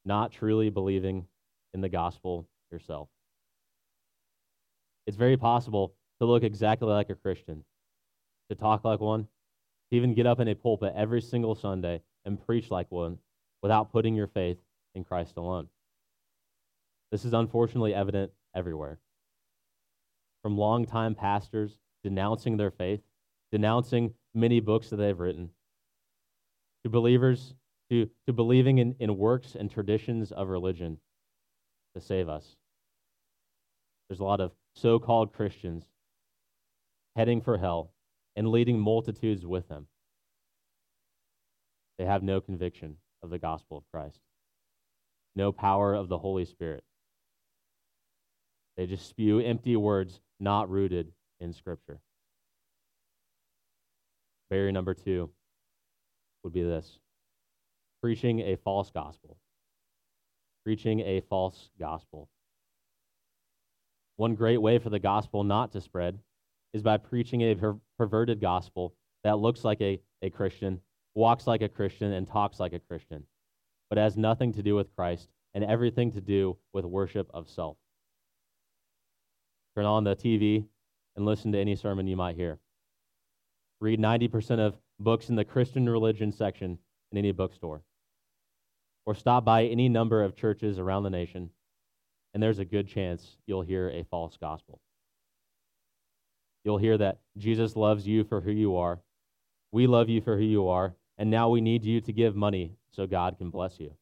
Not 0.05 0.33
truly 0.33 0.71
believing 0.71 1.27
in 1.73 1.81
the 1.81 1.89
gospel 1.89 2.47
yourself. 2.71 3.09
It's 5.07 5.17
very 5.17 5.37
possible 5.37 5.95
to 6.21 6.27
look 6.27 6.43
exactly 6.43 6.89
like 6.89 7.11
a 7.11 7.15
Christian, 7.15 7.65
to 8.51 8.55
talk 8.55 8.85
like 8.85 9.01
one, 9.01 9.25
to 9.25 9.97
even 9.97 10.15
get 10.15 10.27
up 10.27 10.41
in 10.41 10.49
a 10.49 10.55
pulpit 10.55 10.93
every 10.95 11.23
single 11.23 11.55
Sunday 11.55 12.03
and 12.25 12.45
preach 12.45 12.71
like 12.71 12.91
one 12.91 13.19
without 13.63 13.91
putting 13.91 14.15
your 14.15 14.27
faith 14.27 14.59
in 14.95 15.05
Christ 15.05 15.37
alone. 15.37 15.69
This 17.11 17.25
is 17.25 17.33
unfortunately 17.33 17.95
evident 17.95 18.33
everywhere. 18.55 18.99
From 20.43 20.57
longtime 20.57 21.15
pastors 21.15 21.79
denouncing 22.03 22.57
their 22.57 22.71
faith, 22.71 23.01
denouncing 23.53 24.15
many 24.35 24.61
books 24.61 24.91
that 24.91 24.97
they've 24.97 25.19
written, 25.19 25.51
to 26.85 26.91
believers, 26.91 27.55
to, 27.91 28.09
to 28.27 28.33
believing 28.33 28.79
in, 28.79 28.95
in 28.99 29.17
works 29.19 29.55
and 29.55 29.71
traditions 29.71 30.33
of 30.33 30.49
religion 30.49 30.99
to 31.95 32.01
save 32.01 32.29
us. 32.29 32.57
There's 34.09 34.21
a 34.21 34.25
lot 34.25 34.41
of 34.41 34.53
so 34.75 34.99
called 34.99 35.33
Christians 35.33 35.85
heading 37.17 37.41
for 37.43 37.59
hell 37.59 37.93
and 38.37 38.49
leading 38.49 38.79
multitudes 38.79 39.45
with 39.45 39.69
them. 39.69 39.89
They 41.99 42.07
have 42.07 42.23
no 42.23 42.41
conviction 42.41 42.97
of 43.23 43.31
the 43.31 43.39
gospel 43.39 43.77
of 43.77 43.85
Christ, 43.93 44.21
no 45.37 45.53
power 45.53 45.95
of 45.95 46.09
the 46.09 46.19
Holy 46.19 46.45
Spirit. 46.45 46.83
They 48.81 48.87
just 48.87 49.11
spew 49.11 49.41
empty 49.41 49.77
words 49.77 50.21
not 50.41 50.71
rooted 50.71 51.13
in 51.39 51.53
Scripture. 51.53 52.01
Barrier 54.49 54.73
number 54.73 54.95
two 54.95 55.29
would 56.43 56.55
be 56.55 56.63
this 56.63 56.99
preaching 58.01 58.41
a 58.41 58.57
false 58.57 58.91
gospel. 58.91 59.37
Preaching 60.65 61.01
a 61.01 61.21
false 61.29 61.69
gospel. 61.79 62.31
One 64.17 64.35
great 64.35 64.63
way 64.63 64.79
for 64.79 64.89
the 64.89 64.99
gospel 64.99 65.45
not 65.45 65.73
to 65.73 65.83
spread 65.83 66.19
is 66.73 66.81
by 66.81 66.97
preaching 66.97 67.43
a 67.43 67.55
per- 67.57 67.77
perverted 67.99 68.41
gospel 68.41 68.95
that 69.25 69.41
looks 69.41 69.63
like 69.63 69.83
a, 69.83 70.01
a 70.23 70.31
Christian, 70.31 70.81
walks 71.15 71.47
like 71.47 71.61
a 71.61 71.69
Christian, 71.69 72.15
and 72.15 72.27
talks 72.27 72.59
like 72.59 72.73
a 72.73 72.81
Christian, 72.81 73.25
but 73.91 73.99
has 73.99 74.17
nothing 74.17 74.55
to 74.55 74.63
do 74.63 74.75
with 74.75 74.97
Christ 74.97 75.29
and 75.53 75.65
everything 75.65 76.13
to 76.13 76.23
do 76.23 76.57
with 76.73 76.87
worship 76.87 77.31
of 77.35 77.47
self. 77.47 77.77
Turn 79.75 79.85
on 79.85 80.05
the 80.05 80.17
TV 80.17 80.67
and 81.17 81.25
listen 81.25 81.53
to 81.53 81.59
any 81.59 81.77
sermon 81.77 82.07
you 82.07 82.17
might 82.17 82.37
hear. 82.37 82.59
Read 83.81 84.01
90% 84.01 84.59
of 84.59 84.77
books 84.99 85.29
in 85.29 85.37
the 85.37 85.45
Christian 85.45 85.89
religion 85.89 86.33
section 86.33 86.79
in 87.13 87.19
any 87.19 87.33
bookstore. 87.33 87.83
Or 89.07 89.15
stop 89.15 89.45
by 89.45 89.65
any 89.65 89.89
number 89.89 90.23
of 90.23 90.37
churches 90.37 90.79
around 90.79 91.05
the 91.05 91.11
nation, 91.11 91.51
and 92.35 92.43
there's 92.43 92.59
a 92.59 92.65
good 92.65 92.87
chance 92.87 93.37
you'll 93.47 93.63
hear 93.63 93.89
a 93.89 94.05
false 94.05 94.37
gospel. 94.37 94.81
You'll 96.65 96.79
hear 96.79 96.99
that 96.99 97.19
Jesus 97.39 97.75
loves 97.75 98.07
you 98.07 98.25
for 98.25 98.41
who 98.41 98.53
you 98.53 98.77
are, 98.77 99.01
we 99.73 99.87
love 99.87 100.09
you 100.09 100.21
for 100.21 100.37
who 100.37 100.45
you 100.45 100.69
are, 100.69 100.95
and 101.17 101.31
now 101.31 101.49
we 101.49 101.61
need 101.61 101.85
you 101.85 102.01
to 102.03 102.13
give 102.13 102.35
money 102.35 102.73
so 102.91 103.07
God 103.07 103.39
can 103.39 103.51
bless 103.51 103.79
you. 103.79 103.93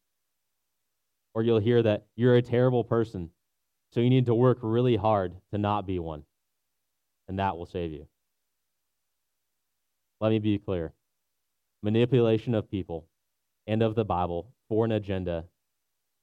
Or 1.35 1.43
you'll 1.43 1.61
hear 1.61 1.83
that 1.83 2.07
you're 2.17 2.37
a 2.37 2.43
terrible 2.43 2.85
person, 2.85 3.31
so 3.91 4.01
you 4.01 4.11
need 4.11 4.27
to 4.27 4.35
work 4.35 4.59
really 4.63 4.97
hard 4.97 5.35
to 5.53 5.59
not 5.59 5.87
be 5.87 5.99
one, 5.99 6.25
and 7.29 7.39
that 7.39 7.57
will 7.57 7.67
save 7.67 7.93
you. 7.93 8.07
Let 10.21 10.31
me 10.31 10.39
be 10.39 10.59
clear 10.59 10.93
manipulation 11.83 12.55
of 12.55 12.71
people 12.71 13.07
and 13.67 13.83
of 13.83 13.95
the 13.95 14.05
Bible 14.05 14.53
for 14.69 14.85
an 14.85 14.93
agenda 14.93 15.45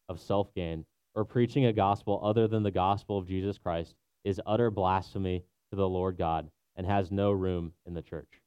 of 0.10 0.20
self 0.20 0.54
gain 0.54 0.86
or 1.16 1.24
preaching 1.24 1.66
a 1.66 1.74
gospel 1.74 2.20
other 2.24 2.48
than 2.48 2.64
the 2.64 2.72
gospel 2.72 3.18
of 3.18 3.28
Jesus 3.28 3.58
Christ 3.58 3.96
is 4.24 4.42
utter 4.46 4.70
blasphemy 4.70 5.44
to 5.70 5.78
the 5.78 5.88
Lord 5.88 6.18
God 6.18 6.50
and 6.76 6.86
has 6.86 7.12
no 7.12 7.32
room 7.32 7.72
in 7.86 7.94
the 7.94 8.02
church. 8.02 8.42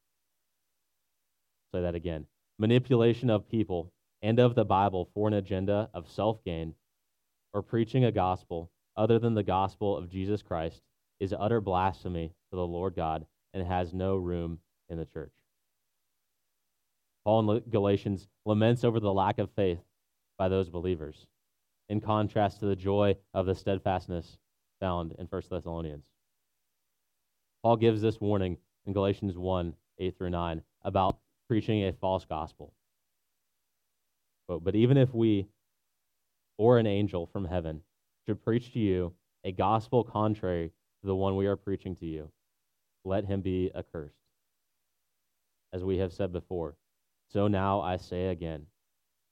Say 1.72 1.80
that 1.80 1.94
again. 1.94 2.26
Manipulation 2.58 3.30
of 3.30 3.48
people 3.48 3.92
and 4.20 4.38
of 4.38 4.54
the 4.54 4.64
Bible 4.64 5.08
for 5.14 5.28
an 5.28 5.34
agenda 5.34 5.88
of 5.94 6.10
self 6.10 6.44
gain 6.44 6.74
or 7.54 7.62
preaching 7.62 8.04
a 8.04 8.12
gospel 8.12 8.70
other 8.98 9.18
than 9.18 9.34
the 9.34 9.42
gospel 9.42 9.96
of 9.96 10.10
Jesus 10.10 10.42
Christ 10.42 10.82
is 11.20 11.34
utter 11.38 11.60
blasphemy 11.60 12.34
to 12.50 12.56
the 12.56 12.66
Lord 12.66 12.94
God 12.96 13.24
and 13.54 13.66
has 13.66 13.94
no 13.94 14.16
room 14.16 14.58
in 14.88 14.98
the 14.98 15.06
church. 15.06 15.32
Paul 17.24 17.50
in 17.50 17.62
Galatians 17.70 18.28
laments 18.44 18.84
over 18.84 19.00
the 19.00 19.12
lack 19.12 19.38
of 19.38 19.50
faith 19.52 19.80
by 20.36 20.48
those 20.48 20.68
believers, 20.68 21.26
in 21.88 22.00
contrast 22.00 22.60
to 22.60 22.66
the 22.66 22.76
joy 22.76 23.16
of 23.32 23.46
the 23.46 23.54
steadfastness 23.54 24.38
found 24.80 25.12
in 25.18 25.26
1 25.26 25.42
Thessalonians. 25.50 26.04
Paul 27.62 27.76
gives 27.76 28.00
this 28.00 28.20
warning 28.20 28.56
in 28.86 28.92
Galatians 28.92 29.36
1 29.36 29.74
8 29.98 30.16
through 30.16 30.30
9 30.30 30.62
about 30.82 31.18
preaching 31.48 31.84
a 31.84 31.92
false 31.92 32.24
gospel. 32.24 32.72
But, 34.46 34.64
but 34.64 34.74
even 34.74 34.96
if 34.96 35.12
we 35.12 35.46
or 36.56 36.78
an 36.78 36.86
angel 36.86 37.26
from 37.26 37.44
heaven 37.44 37.82
should 38.28 38.44
preach 38.44 38.74
to 38.74 38.78
you 38.78 39.14
a 39.42 39.50
gospel 39.50 40.04
contrary 40.04 40.70
to 41.00 41.06
the 41.06 41.14
one 41.14 41.34
we 41.34 41.46
are 41.46 41.56
preaching 41.56 41.96
to 41.96 42.04
you, 42.04 42.30
let 43.02 43.24
him 43.24 43.40
be 43.40 43.70
accursed. 43.74 44.20
As 45.72 45.82
we 45.82 45.96
have 45.96 46.12
said 46.12 46.30
before, 46.30 46.76
so 47.32 47.48
now 47.48 47.80
I 47.80 47.96
say 47.96 48.26
again 48.26 48.66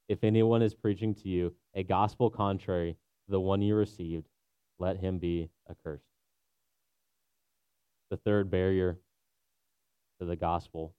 if 0.09 0.25
anyone 0.25 0.63
is 0.63 0.73
preaching 0.73 1.15
to 1.17 1.29
you 1.29 1.53
a 1.75 1.83
gospel 1.83 2.31
contrary 2.31 2.93
to 3.27 3.31
the 3.31 3.41
one 3.41 3.61
you 3.61 3.75
received, 3.75 4.29
let 4.79 4.97
him 4.97 5.19
be 5.19 5.51
accursed. 5.71 6.07
The 8.09 8.17
third 8.17 8.51
barrier 8.51 8.97
to 10.21 10.25
the 10.25 10.37
gospel 10.37 10.95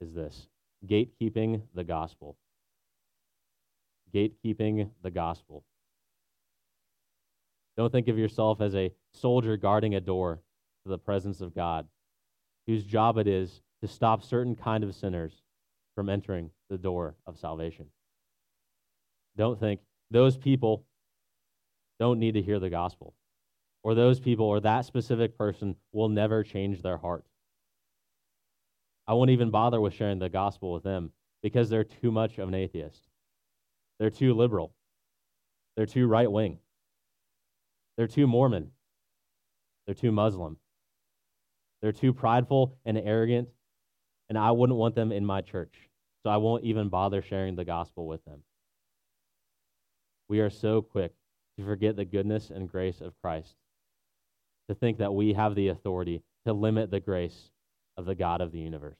is 0.00 0.14
this 0.14 0.46
gatekeeping 0.86 1.62
the 1.74 1.82
gospel. 1.82 2.36
Gatekeeping 4.14 4.90
the 5.02 5.10
gospel. 5.10 5.64
Don't 7.76 7.90
think 7.90 8.08
of 8.08 8.18
yourself 8.18 8.60
as 8.60 8.74
a 8.74 8.92
soldier 9.12 9.56
guarding 9.56 9.94
a 9.94 10.00
door 10.00 10.40
to 10.84 10.88
the 10.88 10.98
presence 10.98 11.40
of 11.40 11.54
God, 11.54 11.86
whose 12.66 12.84
job 12.84 13.18
it 13.18 13.26
is 13.26 13.60
to 13.80 13.88
stop 13.88 14.22
certain 14.22 14.54
kind 14.54 14.84
of 14.84 14.94
sinners 14.94 15.42
from 15.94 16.08
entering 16.08 16.50
the 16.70 16.78
door 16.78 17.16
of 17.26 17.38
salvation. 17.38 17.86
Don't 19.36 19.58
think 19.58 19.80
those 20.10 20.36
people 20.36 20.84
don't 21.98 22.18
need 22.18 22.34
to 22.34 22.42
hear 22.42 22.58
the 22.58 22.70
gospel, 22.70 23.14
or 23.82 23.94
those 23.94 24.20
people 24.20 24.46
or 24.46 24.60
that 24.60 24.84
specific 24.84 25.36
person 25.36 25.76
will 25.92 26.08
never 26.08 26.42
change 26.42 26.82
their 26.82 26.98
heart. 26.98 27.24
I 29.06 29.14
won't 29.14 29.30
even 29.30 29.50
bother 29.50 29.80
with 29.80 29.94
sharing 29.94 30.18
the 30.18 30.28
gospel 30.28 30.72
with 30.72 30.82
them 30.82 31.12
because 31.42 31.68
they're 31.68 31.84
too 31.84 32.10
much 32.10 32.38
of 32.38 32.48
an 32.48 32.54
atheist. 32.54 33.08
They're 33.98 34.10
too 34.10 34.34
liberal. 34.34 34.72
They're 35.76 35.86
too 35.86 36.06
right 36.06 36.30
wing. 36.30 36.58
They're 37.96 38.06
too 38.06 38.26
Mormon. 38.26 38.70
They're 39.86 39.94
too 39.94 40.12
Muslim. 40.12 40.56
They're 41.80 41.92
too 41.92 42.12
prideful 42.12 42.78
and 42.84 42.96
arrogant, 42.98 43.48
and 44.28 44.38
I 44.38 44.50
wouldn't 44.50 44.78
want 44.78 44.94
them 44.94 45.12
in 45.12 45.26
my 45.26 45.42
church, 45.42 45.90
so 46.22 46.30
I 46.30 46.38
won't 46.38 46.64
even 46.64 46.88
bother 46.88 47.22
sharing 47.22 47.56
the 47.56 47.64
gospel 47.64 48.06
with 48.06 48.24
them. 48.24 48.42
We 50.28 50.40
are 50.40 50.50
so 50.50 50.80
quick 50.80 51.12
to 51.58 51.64
forget 51.64 51.96
the 51.96 52.06
goodness 52.06 52.50
and 52.50 52.70
grace 52.70 53.00
of 53.00 53.20
Christ, 53.20 53.54
to 54.68 54.74
think 54.74 54.98
that 54.98 55.14
we 55.14 55.34
have 55.34 55.54
the 55.54 55.68
authority 55.68 56.22
to 56.46 56.52
limit 56.52 56.90
the 56.90 57.00
grace 57.00 57.50
of 57.96 58.06
the 58.06 58.14
God 58.14 58.40
of 58.40 58.50
the 58.50 58.60
universe. 58.60 58.98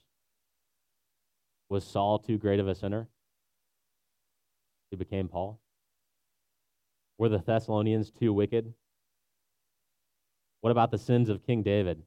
Was 1.71 1.85
Saul 1.85 2.19
too 2.19 2.39
great 2.39 2.61
of 2.61 2.69
a 2.69 2.75
sinner? 2.75 3.09
He 4.91 4.97
became 4.97 5.29
Paul. 5.29 5.59
Were 7.19 7.31
the 7.31 7.39
Thessalonians 7.39 8.11
too 8.11 8.33
wicked? 8.33 8.75
What 10.65 10.71
about 10.71 10.91
the 10.91 10.97
sins 10.97 11.29
of 11.29 11.45
King 11.45 11.63
David, 11.63 12.01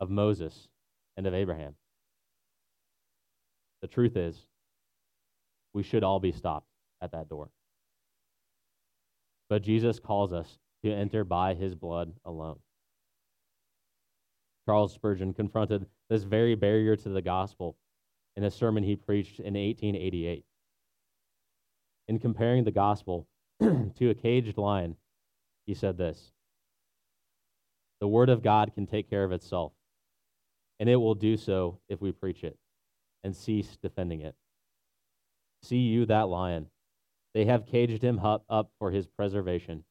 of 0.00 0.10
Moses, 0.10 0.68
and 1.16 1.26
of 1.26 1.32
Abraham? 1.32 1.76
The 3.80 3.88
truth 3.88 4.18
is, 4.18 4.44
we 5.72 5.82
should 5.82 6.04
all 6.04 6.20
be 6.20 6.30
stopped 6.30 6.66
at 7.00 7.12
that 7.12 7.30
door. 7.30 7.48
But 9.48 9.62
Jesus 9.62 9.98
calls 9.98 10.30
us 10.30 10.58
to 10.84 10.92
enter 10.92 11.24
by 11.24 11.54
his 11.54 11.74
blood 11.74 12.12
alone. 12.26 12.58
Charles 14.66 14.92
Spurgeon 14.92 15.32
confronted 15.32 15.86
this 16.10 16.24
very 16.24 16.54
barrier 16.56 16.96
to 16.96 17.08
the 17.08 17.22
gospel 17.22 17.78
in 18.36 18.44
a 18.44 18.50
sermon 18.50 18.84
he 18.84 18.94
preached 18.94 19.38
in 19.38 19.54
1888. 19.54 20.44
In 22.08 22.18
comparing 22.18 22.64
the 22.64 22.72
gospel 22.72 23.26
to 23.62 24.10
a 24.10 24.14
caged 24.14 24.58
lion, 24.58 24.96
he 25.64 25.72
said 25.72 25.96
this 25.96 26.32
The 28.00 28.08
word 28.08 28.30
of 28.30 28.42
God 28.42 28.74
can 28.74 28.86
take 28.86 29.10
care 29.10 29.24
of 29.24 29.32
itself, 29.32 29.72
and 30.78 30.88
it 30.88 30.96
will 30.96 31.14
do 31.14 31.36
so 31.36 31.78
if 31.88 32.00
we 32.00 32.12
preach 32.12 32.44
it 32.44 32.58
and 33.22 33.36
cease 33.36 33.76
defending 33.82 34.20
it. 34.22 34.34
See 35.62 35.78
you 35.80 36.06
that 36.06 36.28
lion. 36.28 36.68
They 37.34 37.44
have 37.44 37.66
caged 37.66 38.02
him 38.02 38.18
up 38.18 38.70
for 38.78 38.90
his 38.90 39.06
preservation. 39.06 39.84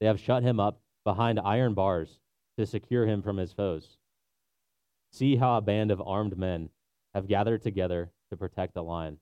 They 0.00 0.06
have 0.06 0.20
shut 0.20 0.42
him 0.42 0.58
up 0.58 0.80
behind 1.04 1.38
iron 1.38 1.74
bars 1.74 2.18
to 2.58 2.66
secure 2.66 3.06
him 3.06 3.22
from 3.22 3.36
his 3.36 3.52
foes. 3.52 3.96
See 5.12 5.36
how 5.36 5.56
a 5.56 5.62
band 5.62 5.92
of 5.92 6.02
armed 6.04 6.36
men 6.36 6.70
have 7.14 7.28
gathered 7.28 7.62
together 7.62 8.10
to 8.30 8.36
protect 8.36 8.74
the 8.74 8.82
lion. 8.82 9.18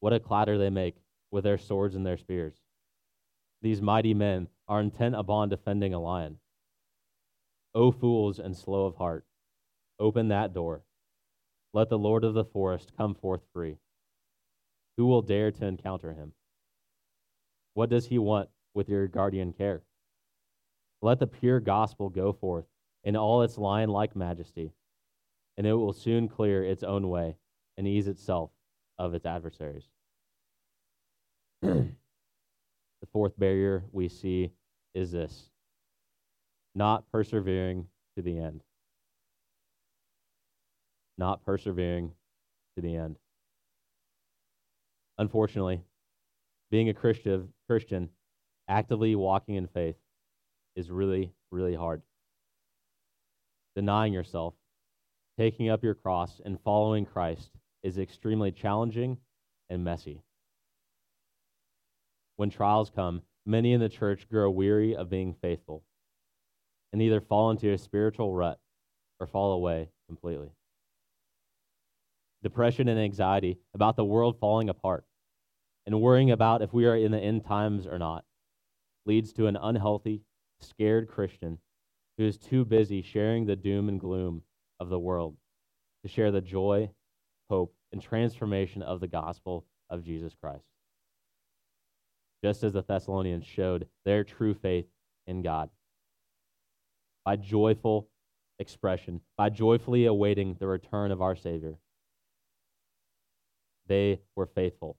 What 0.00 0.12
a 0.12 0.20
clatter 0.20 0.58
they 0.58 0.70
make 0.70 0.96
with 1.30 1.44
their 1.44 1.58
swords 1.58 1.94
and 1.94 2.04
their 2.04 2.18
spears. 2.18 2.60
These 3.62 3.80
mighty 3.80 4.14
men 4.14 4.48
are 4.70 4.80
intent 4.80 5.16
upon 5.16 5.48
defending 5.48 5.92
a 5.92 5.98
lion. 5.98 6.38
O 7.74 7.90
fools 7.90 8.38
and 8.38 8.56
slow 8.56 8.86
of 8.86 8.94
heart, 8.94 9.26
open 9.98 10.28
that 10.28 10.54
door. 10.54 10.84
Let 11.74 11.88
the 11.88 11.98
Lord 11.98 12.22
of 12.22 12.34
the 12.34 12.44
forest 12.44 12.92
come 12.96 13.16
forth 13.16 13.40
free. 13.52 13.78
Who 14.96 15.06
will 15.06 15.22
dare 15.22 15.50
to 15.50 15.66
encounter 15.66 16.12
him? 16.12 16.34
What 17.74 17.90
does 17.90 18.06
he 18.06 18.18
want 18.18 18.48
with 18.72 18.88
your 18.88 19.08
guardian 19.08 19.52
care? 19.52 19.82
Let 21.02 21.18
the 21.18 21.26
pure 21.26 21.58
gospel 21.58 22.08
go 22.08 22.32
forth 22.32 22.66
in 23.02 23.16
all 23.16 23.42
its 23.42 23.58
lion 23.58 23.90
like 23.90 24.14
majesty, 24.14 24.72
and 25.56 25.66
it 25.66 25.74
will 25.74 25.92
soon 25.92 26.28
clear 26.28 26.62
its 26.62 26.84
own 26.84 27.08
way 27.08 27.34
and 27.76 27.88
ease 27.88 28.06
itself 28.06 28.50
of 29.00 29.14
its 29.14 29.26
adversaries. 29.26 29.88
the 31.62 31.90
fourth 33.12 33.36
barrier 33.36 33.82
we 33.90 34.08
see 34.08 34.52
is 34.94 35.12
this 35.12 35.50
not 36.74 37.10
persevering 37.10 37.86
to 38.16 38.22
the 38.22 38.38
end. 38.38 38.62
Not 41.18 41.44
persevering 41.44 42.12
to 42.76 42.82
the 42.82 42.96
end. 42.96 43.16
Unfortunately, 45.18 45.82
being 46.70 46.88
a 46.88 46.94
Christian, 46.94 47.48
Christian 47.68 48.08
actively 48.68 49.14
walking 49.16 49.56
in 49.56 49.66
faith, 49.66 49.96
is 50.76 50.90
really, 50.90 51.32
really 51.50 51.74
hard. 51.74 52.00
Denying 53.74 54.12
yourself, 54.12 54.54
taking 55.38 55.68
up 55.68 55.82
your 55.82 55.94
cross, 55.94 56.40
and 56.44 56.60
following 56.60 57.04
Christ 57.04 57.50
is 57.82 57.98
extremely 57.98 58.52
challenging 58.52 59.18
and 59.68 59.84
messy. 59.84 60.22
When 62.36 62.50
trials 62.50 62.90
come, 62.94 63.22
many 63.46 63.72
in 63.72 63.80
the 63.80 63.88
church 63.88 64.28
grow 64.28 64.50
weary 64.50 64.94
of 64.94 65.10
being 65.10 65.34
faithful 65.34 65.82
and 66.92 67.00
either 67.00 67.20
fall 67.20 67.50
into 67.50 67.72
a 67.72 67.78
spiritual 67.78 68.32
rut 68.32 68.58
or 69.18 69.26
fall 69.26 69.52
away 69.52 69.88
completely. 70.08 70.50
Depression 72.42 72.88
and 72.88 72.98
anxiety 72.98 73.58
about 73.74 73.96
the 73.96 74.04
world 74.04 74.38
falling 74.38 74.68
apart 74.68 75.04
and 75.86 76.00
worrying 76.00 76.30
about 76.30 76.62
if 76.62 76.72
we 76.72 76.86
are 76.86 76.96
in 76.96 77.12
the 77.12 77.18
end 77.18 77.44
times 77.44 77.86
or 77.86 77.98
not 77.98 78.24
leads 79.06 79.32
to 79.32 79.46
an 79.46 79.56
unhealthy, 79.56 80.22
scared 80.60 81.08
Christian 81.08 81.58
who 82.16 82.24
is 82.24 82.38
too 82.38 82.64
busy 82.64 83.02
sharing 83.02 83.46
the 83.46 83.56
doom 83.56 83.88
and 83.88 84.00
gloom 84.00 84.42
of 84.78 84.88
the 84.88 84.98
world 84.98 85.36
to 86.02 86.08
share 86.08 86.30
the 86.30 86.40
joy, 86.40 86.90
hope, 87.48 87.74
and 87.92 88.00
transformation 88.00 88.82
of 88.82 89.00
the 89.00 89.08
gospel 89.08 89.66
of 89.88 90.04
Jesus 90.04 90.34
Christ. 90.40 90.64
Just 92.42 92.64
as 92.64 92.72
the 92.72 92.82
Thessalonians 92.82 93.44
showed 93.44 93.88
their 94.04 94.24
true 94.24 94.54
faith 94.54 94.86
in 95.26 95.42
God 95.42 95.70
by 97.24 97.36
joyful 97.36 98.08
expression, 98.58 99.20
by 99.36 99.50
joyfully 99.50 100.06
awaiting 100.06 100.54
the 100.54 100.66
return 100.66 101.10
of 101.10 101.20
our 101.20 101.36
Savior. 101.36 101.78
They 103.86 104.20
were 104.36 104.46
faithful 104.46 104.96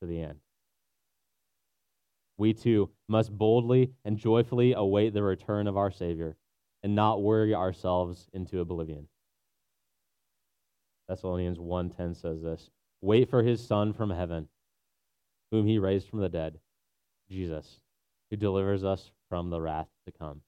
to 0.00 0.06
the 0.06 0.20
end. 0.20 0.38
we 2.38 2.54
too 2.54 2.88
must 3.08 3.36
boldly 3.36 3.92
and 4.04 4.16
joyfully 4.16 4.72
await 4.72 5.12
the 5.12 5.22
return 5.22 5.66
of 5.66 5.76
our 5.76 5.90
Savior 5.90 6.36
and 6.82 6.94
not 6.94 7.20
worry 7.20 7.54
ourselves 7.54 8.28
into 8.32 8.60
oblivion. 8.60 9.08
Thessalonians 11.08 11.58
1:10 11.58 12.14
says 12.14 12.40
this, 12.42 12.70
"Wait 13.00 13.28
for 13.28 13.42
his 13.42 13.66
son 13.66 13.92
from 13.92 14.10
heaven, 14.10 14.48
whom 15.50 15.66
he 15.66 15.78
raised 15.78 16.08
from 16.08 16.20
the 16.20 16.28
dead, 16.28 16.60
Jesus, 17.28 17.80
who 18.30 18.36
delivers 18.36 18.84
us 18.84 19.10
from 19.28 19.50
the 19.50 19.60
wrath 19.60 19.88
to 20.06 20.12
come." 20.12 20.42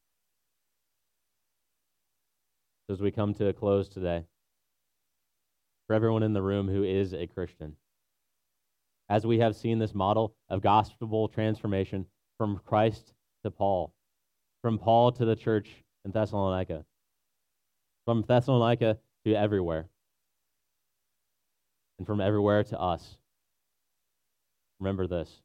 As 2.89 3.01
we 3.01 3.11
come 3.11 3.35
to 3.35 3.47
a 3.47 3.53
close 3.53 3.89
today, 3.89 4.27
for 5.87 5.95
everyone 5.95 6.23
in 6.23 6.33
the 6.33 6.43
room 6.43 6.69
who 6.69 6.83
is 6.83 7.13
a 7.13 7.27
Christian, 7.27 7.77
as 9.09 9.27
we 9.27 9.39
have 9.39 9.57
seen 9.57 9.79
this 9.79 9.95
model 9.95 10.35
of 10.49 10.61
gospel 10.61 11.29
transformation 11.29 12.09
from 12.37 12.59
Christ 12.59 13.15
to 13.43 13.51
Paul, 13.51 13.95
from 14.63 14.79
Paul 14.79 15.13
to 15.13 15.25
the 15.25 15.37
church 15.37 15.85
in 16.05 16.13
Thessalonica, 16.13 16.85
from 18.05 18.23
Thessalonica 18.23 19.01
to 19.25 19.35
everywhere, 19.35 19.89
and 21.99 22.07
from 22.07 22.21
everywhere 22.21 22.65
to 22.65 22.81
us. 22.81 23.19
Remember 24.79 25.07
this 25.07 25.43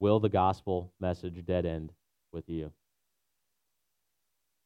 Will 0.00 0.18
the 0.18 0.30
gospel 0.30 0.92
message 0.98 1.44
dead 1.44 1.66
end 1.66 1.92
with 2.32 2.48
you? 2.48 2.72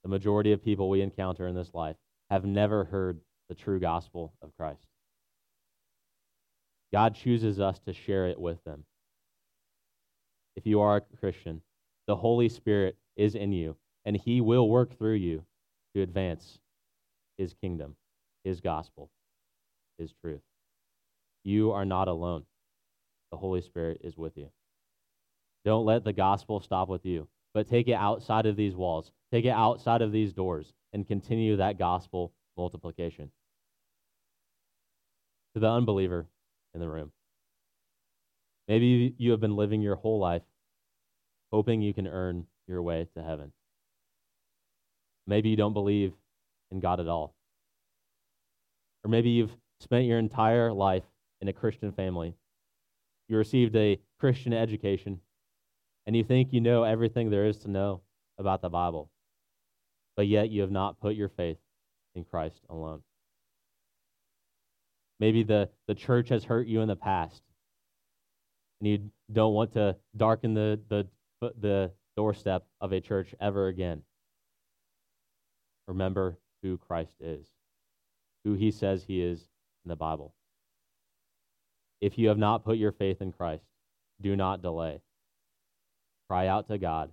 The 0.05 0.09
majority 0.09 0.53
of 0.53 0.62
people 0.62 0.88
we 0.88 1.03
encounter 1.03 1.49
in 1.49 1.57
this 1.57 1.75
life 1.75 1.97
have 2.31 2.44
never 2.44 2.85
heard 2.85 3.20
the 3.49 3.55
true 3.55 3.81
gospel 3.81 4.33
of 4.42 4.57
Christ. 4.57 4.87
God 6.92 7.16
chooses 7.16 7.59
us 7.59 7.81
to 7.81 7.92
share 7.92 8.29
it 8.29 8.38
with 8.38 8.62
them. 8.64 8.85
If 10.55 10.66
you 10.66 10.81
are 10.81 10.97
a 10.97 11.16
Christian, 11.18 11.62
the 12.07 12.14
Holy 12.14 12.49
Spirit 12.49 12.97
is 13.16 13.35
in 13.35 13.53
you, 13.53 13.77
and 14.05 14.16
He 14.16 14.40
will 14.40 14.68
work 14.68 14.97
through 14.97 15.14
you 15.14 15.44
to 15.94 16.03
advance 16.03 16.61
His 17.38 17.55
kingdom, 17.55 17.97
His 18.44 18.61
gospel, 18.61 19.11
His 19.99 20.12
truth. 20.20 20.42
You 21.42 21.73
are 21.73 21.85
not 21.85 22.07
alone. 22.07 22.44
The 23.33 23.38
Holy 23.38 23.62
Spirit 23.62 24.01
is 24.05 24.16
with 24.16 24.37
you. 24.37 24.51
Don't 25.64 25.87
let 25.87 26.05
the 26.05 26.12
gospel 26.12 26.61
stop 26.61 26.88
with 26.88 27.07
you, 27.07 27.29
but 27.53 27.68
take 27.68 27.88
it 27.88 27.94
outside 27.94 28.46
of 28.46 28.57
these 28.57 28.74
walls, 28.74 29.12
take 29.33 29.44
it 29.44 29.50
outside 29.50 30.03
of 30.03 30.12
these 30.12 30.33
doors, 30.33 30.72
and 30.92 31.07
continue 31.07 31.57
that 31.57 31.79
gospel 31.79 32.33
multiplication. 32.57 33.31
To 35.55 35.61
the 35.61 35.70
unbeliever, 35.70 36.27
in 36.74 36.81
the 36.81 36.88
room. 36.88 37.12
Maybe 38.68 39.14
you 39.18 39.31
have 39.31 39.40
been 39.40 39.57
living 39.57 39.81
your 39.81 39.94
whole 39.94 40.18
life 40.18 40.42
hoping 41.53 41.81
you 41.81 41.94
can 41.94 42.09
earn 42.09 42.46
your 42.66 42.83
way 42.83 43.07
to 43.14 43.22
heaven. 43.22 43.53
Maybe 45.27 45.50
you 45.50 45.57
don't 45.57 45.72
believe 45.72 46.12
in 46.72 46.81
God 46.81 46.98
at 46.98 47.09
all. 47.09 47.35
Or 49.05 49.11
maybe 49.11 49.31
you've 49.31 49.57
spent 49.81 50.07
your 50.07 50.18
entire 50.18 50.72
life 50.72 51.05
in 51.40 51.48
a 51.48 51.53
Christian 51.53 51.92
family. 51.92 52.35
You 53.29 53.37
received 53.37 53.77
a 53.77 54.00
Christian 54.18 54.53
education, 54.53 55.20
and 56.07 56.14
you 56.14 56.25
think 56.25 56.53
you 56.53 56.61
know 56.61 56.85
everything 56.85 57.31
there 57.31 57.47
is 57.47 57.59
to 57.59 57.71
know 57.71 58.03
about 58.38 58.62
the 58.62 58.69
Bible, 58.69 59.11
but 60.17 60.27
yet 60.27 60.51
you 60.51 60.61
have 60.61 60.71
not 60.71 61.01
put 61.01 61.14
your 61.14 61.29
faith 61.29 61.59
in 62.14 62.25
Christ 62.25 62.61
alone. 62.69 63.03
Maybe 65.21 65.43
the, 65.43 65.69
the 65.87 65.95
church 65.95 66.29
has 66.29 66.45
hurt 66.45 66.67
you 66.67 66.81
in 66.81 66.88
the 66.88 66.97
past, 66.97 67.43
and 68.81 68.88
you 68.88 69.11
don't 69.33 69.55
want 69.55 69.73
to 69.75 69.97
darken 70.17 70.55
the, 70.55 70.81
the, 70.88 71.07
the 71.61 71.90
doorstep 72.17 72.67
of 72.81 72.93
a 72.93 73.01
church 73.01 73.35
ever 73.40 73.69
again. 73.69 74.03
Remember 75.87 76.38
who 76.62 76.79
Christ 76.79 77.17
is, 77.21 77.47
who 78.45 78.55
he 78.55 78.71
says 78.71 79.05
he 79.05 79.23
is 79.23 79.40
in 79.85 79.88
the 79.88 79.97
Bible. 79.97 80.35
If 82.01 82.19
you 82.19 82.29
have 82.29 82.38
not 82.38 82.64
put 82.64 82.77
your 82.77 82.93
faith 82.93 83.23
in 83.23 83.33
Christ, 83.33 83.64
do 84.21 84.37
not 84.37 84.62
delay. 84.62 85.01
Cry 86.35 86.49
out 86.49 86.66
to 86.66 86.79
God. 86.79 87.12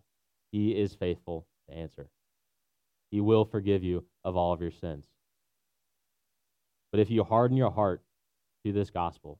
He 0.51 0.71
is 0.71 0.95
faithful 0.95 1.45
to 1.69 1.75
answer. 1.75 2.09
He 3.11 3.21
will 3.21 3.45
forgive 3.45 3.83
you 3.83 4.03
of 4.23 4.35
all 4.35 4.51
of 4.51 4.61
your 4.61 4.71
sins. 4.71 5.05
But 6.91 7.01
if 7.01 7.11
you 7.11 7.23
harden 7.23 7.55
your 7.55 7.69
heart 7.69 8.01
to 8.65 8.71
this 8.71 8.89
gospel, 8.89 9.37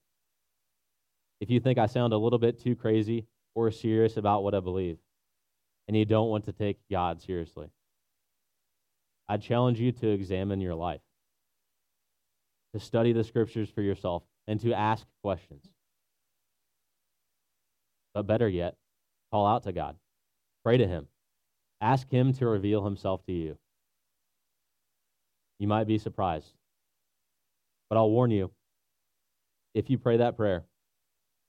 if 1.40 1.50
you 1.50 1.60
think 1.60 1.80
I 1.80 1.88
sound 1.88 2.14
a 2.14 2.18
little 2.18 2.38
bit 2.38 2.62
too 2.62 2.76
crazy 2.76 3.26
or 3.56 3.72
serious 3.72 4.18
about 4.18 4.44
what 4.44 4.54
I 4.54 4.60
believe, 4.60 5.00
and 5.88 5.98
you 5.98 6.06
don't 6.06 6.30
want 6.30 6.46
to 6.46 6.52
take 6.52 6.78
God 6.92 7.20
seriously, 7.20 7.72
I 9.28 9.38
challenge 9.38 9.80
you 9.80 9.92
to 9.94 10.10
examine 10.10 10.62
your 10.62 10.76
life, 10.76 11.02
to 12.76 12.80
study 12.80 13.14
the 13.14 13.24
scriptures 13.24 13.72
for 13.72 13.82
yourself, 13.82 14.22
and 14.46 14.60
to 14.60 14.76
ask 14.76 15.08
questions. 15.24 15.66
But 18.14 18.28
better 18.28 18.48
yet, 18.48 18.76
call 19.32 19.48
out 19.48 19.64
to 19.64 19.72
God, 19.72 19.96
pray 20.64 20.78
to 20.78 20.88
Him, 20.88 21.08
ask 21.80 22.10
Him 22.10 22.34
to 22.34 22.48
reveal 22.48 22.84
Himself 22.84 23.26
to 23.26 23.32
you. 23.32 23.58
You 25.60 25.68
might 25.68 25.88
be 25.88 25.98
surprised 25.98 26.54
but 27.92 27.98
I'll 27.98 28.10
warn 28.10 28.32
you 28.32 28.50
if 29.74 29.90
you 29.90 29.98
pray 29.98 30.16
that 30.16 30.38
prayer, 30.38 30.64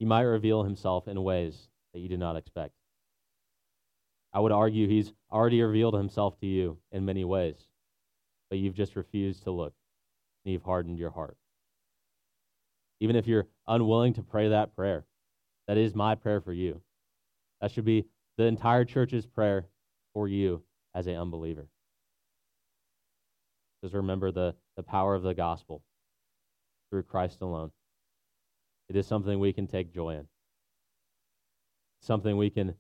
he 0.01 0.05
might 0.05 0.23
reveal 0.23 0.65
himself 0.65 1.07
in 1.07 1.23
ways 1.23 1.69
that 1.95 2.01
you 2.01 2.09
did 2.09 2.19
not 2.19 2.35
expect. 2.35 2.75
I 4.33 4.41
would 4.41 4.51
argue 4.51 4.89
he's 4.89 5.13
already 5.31 5.63
revealed 5.63 5.95
himself 5.95 6.37
to 6.41 6.47
you 6.47 6.79
in 6.91 7.05
many 7.05 7.25
ways, 7.25 7.69
but 8.51 8.59
you've 8.59 8.75
just 8.75 8.97
refused 8.97 9.45
to 9.45 9.53
look 9.53 9.73
and 10.45 10.53
you've 10.53 10.65
hardened 10.65 10.99
your 10.99 11.11
heart. 11.11 11.37
Even 12.99 13.15
if 13.15 13.29
you're 13.29 13.47
unwilling 13.69 14.15
to 14.15 14.23
pray 14.25 14.49
that 14.49 14.75
prayer, 14.75 15.05
that 15.69 15.79
is 15.79 15.95
my 15.95 16.17
prayer 16.17 16.41
for 16.41 16.53
you. 16.53 16.81
That 17.63 17.71
should 17.71 17.85
be 17.85 18.07
the 18.37 18.45
entire 18.45 18.85
church's 18.85 19.25
prayer 19.25 19.69
for 20.13 20.27
you 20.27 20.63
as 20.95 21.07
an 21.07 21.15
unbeliever. 21.15 21.69
Just 23.83 23.95
remember 23.95 24.33
the, 24.33 24.57
the 24.77 24.83
power 24.83 25.15
of 25.15 25.23
the 25.23 25.33
gospel 25.33 25.83
through 26.91 27.05
Christ 27.05 27.41
alone. 27.41 27.71
It 28.89 28.97
is 28.97 29.07
something 29.07 29.39
we 29.39 29.53
can 29.53 29.69
take 29.69 29.95
joy 29.95 30.17
in, 30.17 30.27
something 32.01 32.37
we 32.37 32.51
can 32.51 32.75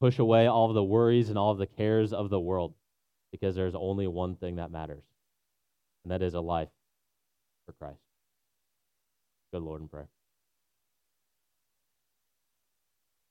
push 0.00 0.18
away 0.18 0.46
all 0.46 0.68
of 0.68 0.74
the 0.74 0.82
worries 0.82 1.28
and 1.28 1.38
all 1.38 1.52
of 1.52 1.58
the 1.58 1.66
cares 1.66 2.12
of 2.12 2.30
the 2.30 2.40
world 2.40 2.74
because 3.30 3.54
there's 3.54 3.74
only 3.74 4.06
one 4.06 4.34
thing 4.34 4.56
that 4.56 4.70
matters, 4.70 5.04
and 6.04 6.10
that 6.10 6.22
is 6.22 6.34
a 6.34 6.40
life 6.40 6.68
for 7.66 7.72
Christ. 7.72 8.00
Good 9.52 9.62
Lord, 9.62 9.82
in 9.82 9.88
prayer. 9.88 10.08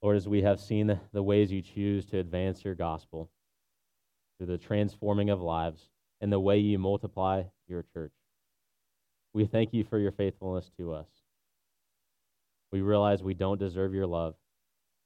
Lord, 0.01 0.17
as 0.17 0.27
we 0.27 0.41
have 0.41 0.59
seen 0.59 0.99
the 1.13 1.23
ways 1.23 1.51
you 1.51 1.61
choose 1.61 2.05
to 2.07 2.17
advance 2.17 2.65
your 2.65 2.73
gospel 2.73 3.29
through 4.37 4.47
the 4.47 4.57
transforming 4.57 5.29
of 5.29 5.41
lives 5.41 5.89
and 6.19 6.31
the 6.31 6.39
way 6.39 6.57
you 6.57 6.79
multiply 6.79 7.43
your 7.67 7.83
church, 7.93 8.13
we 9.33 9.45
thank 9.45 9.73
you 9.73 9.83
for 9.83 9.99
your 9.99 10.11
faithfulness 10.11 10.71
to 10.77 10.93
us. 10.93 11.07
We 12.71 12.81
realize 12.81 13.21
we 13.21 13.33
don't 13.35 13.59
deserve 13.59 13.93
your 13.93 14.07
love, 14.07 14.35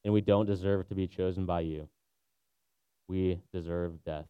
and 0.04 0.14
we 0.14 0.22
don't 0.22 0.46
deserve 0.46 0.88
to 0.88 0.96
be 0.96 1.08
chosen 1.08 1.46
by 1.46 1.62
you. 1.62 1.90
We 3.08 3.42
deserve 3.54 4.04
death. 4.06 4.28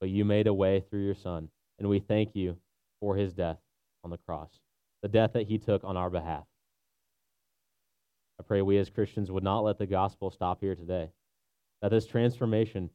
But 0.00 0.08
you 0.08 0.24
made 0.24 0.46
a 0.46 0.54
way 0.54 0.80
through 0.88 1.04
your 1.04 1.14
Son, 1.14 1.48
and 1.78 1.88
we 1.88 1.98
thank 1.98 2.34
you 2.34 2.56
for 3.00 3.16
his 3.16 3.34
death 3.34 3.58
on 4.04 4.10
the 4.10 4.18
cross, 4.18 4.60
the 5.02 5.08
death 5.08 5.32
that 5.34 5.48
he 5.48 5.58
took 5.58 5.84
on 5.84 5.96
our 5.96 6.10
behalf. 6.10 6.44
I 8.38 8.42
pray 8.42 8.62
we 8.62 8.78
as 8.78 8.90
Christians 8.90 9.30
would 9.30 9.44
not 9.44 9.60
let 9.60 9.78
the 9.78 9.86
gospel 9.86 10.30
stop 10.30 10.60
here 10.60 10.74
today, 10.74 11.10
that 11.82 11.90
this 11.90 12.06
transformation 12.06 12.90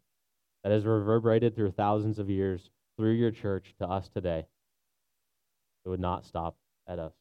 that 0.64 0.72
has 0.72 0.86
reverberated 0.86 1.56
through 1.56 1.72
thousands 1.72 2.20
of 2.20 2.30
years 2.30 2.70
through 2.98 3.14
your 3.14 3.32
church 3.32 3.74
to 3.80 3.88
us 3.88 4.10
today 4.10 4.46
it 5.86 5.90
would 5.90 6.00
not 6.00 6.26
stop 6.26 6.56
at 6.88 7.00
us. 7.00 7.14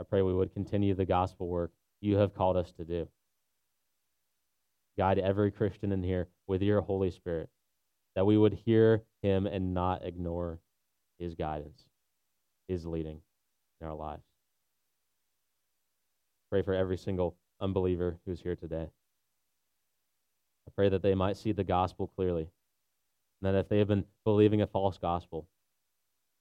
I 0.00 0.04
pray 0.04 0.22
we 0.22 0.34
would 0.34 0.54
continue 0.54 0.94
the 0.94 1.04
gospel 1.04 1.46
work 1.46 1.72
you 2.00 2.16
have 2.16 2.34
called 2.34 2.56
us 2.56 2.72
to 2.72 2.84
do. 2.84 3.08
Guide 4.98 5.18
every 5.18 5.50
Christian 5.50 5.92
in 5.92 6.02
here 6.02 6.28
with 6.46 6.62
your 6.62 6.80
Holy 6.80 7.10
Spirit, 7.10 7.48
that 8.16 8.26
we 8.26 8.36
would 8.36 8.54
hear 8.64 9.02
him 9.22 9.46
and 9.46 9.74
not 9.74 10.04
ignore 10.04 10.58
his 11.18 11.34
guidance, 11.34 11.84
his 12.66 12.86
leading 12.86 13.20
in 13.80 13.86
our 13.86 13.94
lives. 13.94 14.29
Pray 16.50 16.62
for 16.62 16.74
every 16.74 16.96
single 16.96 17.36
unbeliever 17.60 18.18
who's 18.26 18.40
here 18.40 18.56
today. 18.56 18.88
I 20.66 20.70
pray 20.74 20.88
that 20.88 21.02
they 21.02 21.14
might 21.14 21.36
see 21.36 21.52
the 21.52 21.64
gospel 21.64 22.10
clearly, 22.16 22.48
and 23.40 23.54
that 23.54 23.58
if 23.58 23.68
they 23.68 23.78
have 23.78 23.88
been 23.88 24.04
believing 24.24 24.62
a 24.62 24.66
false 24.66 24.98
gospel, 24.98 25.46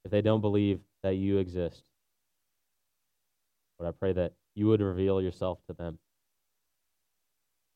if 0.03 0.11
they 0.11 0.21
don't 0.21 0.41
believe 0.41 0.79
that 1.03 1.15
you 1.15 1.37
exist. 1.37 1.83
But 3.77 3.87
I 3.87 3.91
pray 3.91 4.13
that 4.13 4.33
you 4.55 4.67
would 4.67 4.81
reveal 4.81 5.21
yourself 5.21 5.59
to 5.67 5.73
them. 5.73 5.99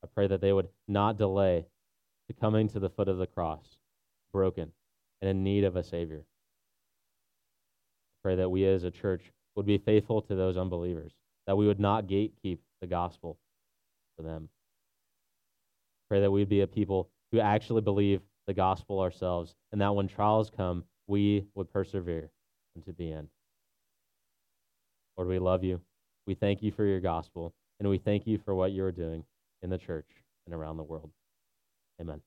I 0.02 0.08
pray 0.14 0.26
that 0.26 0.40
they 0.40 0.52
would 0.52 0.68
not 0.86 1.16
delay 1.16 1.66
to 2.28 2.34
coming 2.34 2.68
to 2.68 2.80
the 2.80 2.90
foot 2.90 3.08
of 3.08 3.18
the 3.18 3.26
cross, 3.26 3.78
broken 4.32 4.72
and 5.22 5.30
in 5.30 5.44
need 5.44 5.64
of 5.64 5.76
a 5.76 5.82
Savior. 5.82 6.24
I 8.10 8.16
pray 8.22 8.36
that 8.36 8.50
we 8.50 8.66
as 8.66 8.84
a 8.84 8.90
church 8.90 9.32
would 9.54 9.66
be 9.66 9.78
faithful 9.78 10.20
to 10.22 10.34
those 10.34 10.56
unbelievers, 10.56 11.12
that 11.46 11.56
we 11.56 11.66
would 11.66 11.80
not 11.80 12.06
gatekeep 12.06 12.58
the 12.80 12.86
gospel 12.86 13.38
for 14.16 14.22
them. 14.22 14.48
Pray 16.08 16.20
that 16.20 16.30
we'd 16.30 16.48
be 16.48 16.60
a 16.60 16.66
people 16.66 17.10
who 17.32 17.40
actually 17.40 17.80
believe 17.80 18.20
the 18.46 18.54
gospel 18.54 19.00
ourselves, 19.00 19.54
and 19.72 19.80
that 19.80 19.94
when 19.94 20.06
trials 20.06 20.50
come, 20.54 20.84
we 21.06 21.46
would 21.54 21.72
persevere 21.72 22.30
unto 22.76 22.92
the 22.92 23.12
end. 23.12 23.28
Lord, 25.16 25.28
we 25.28 25.38
love 25.38 25.64
you. 25.64 25.80
We 26.26 26.34
thank 26.34 26.62
you 26.62 26.70
for 26.70 26.84
your 26.84 27.00
gospel, 27.00 27.54
and 27.78 27.88
we 27.88 27.98
thank 27.98 28.26
you 28.26 28.38
for 28.38 28.54
what 28.54 28.72
you 28.72 28.84
are 28.84 28.92
doing 28.92 29.24
in 29.62 29.70
the 29.70 29.78
church 29.78 30.08
and 30.46 30.54
around 30.54 30.76
the 30.76 30.82
world. 30.82 31.10
Amen. 32.00 32.20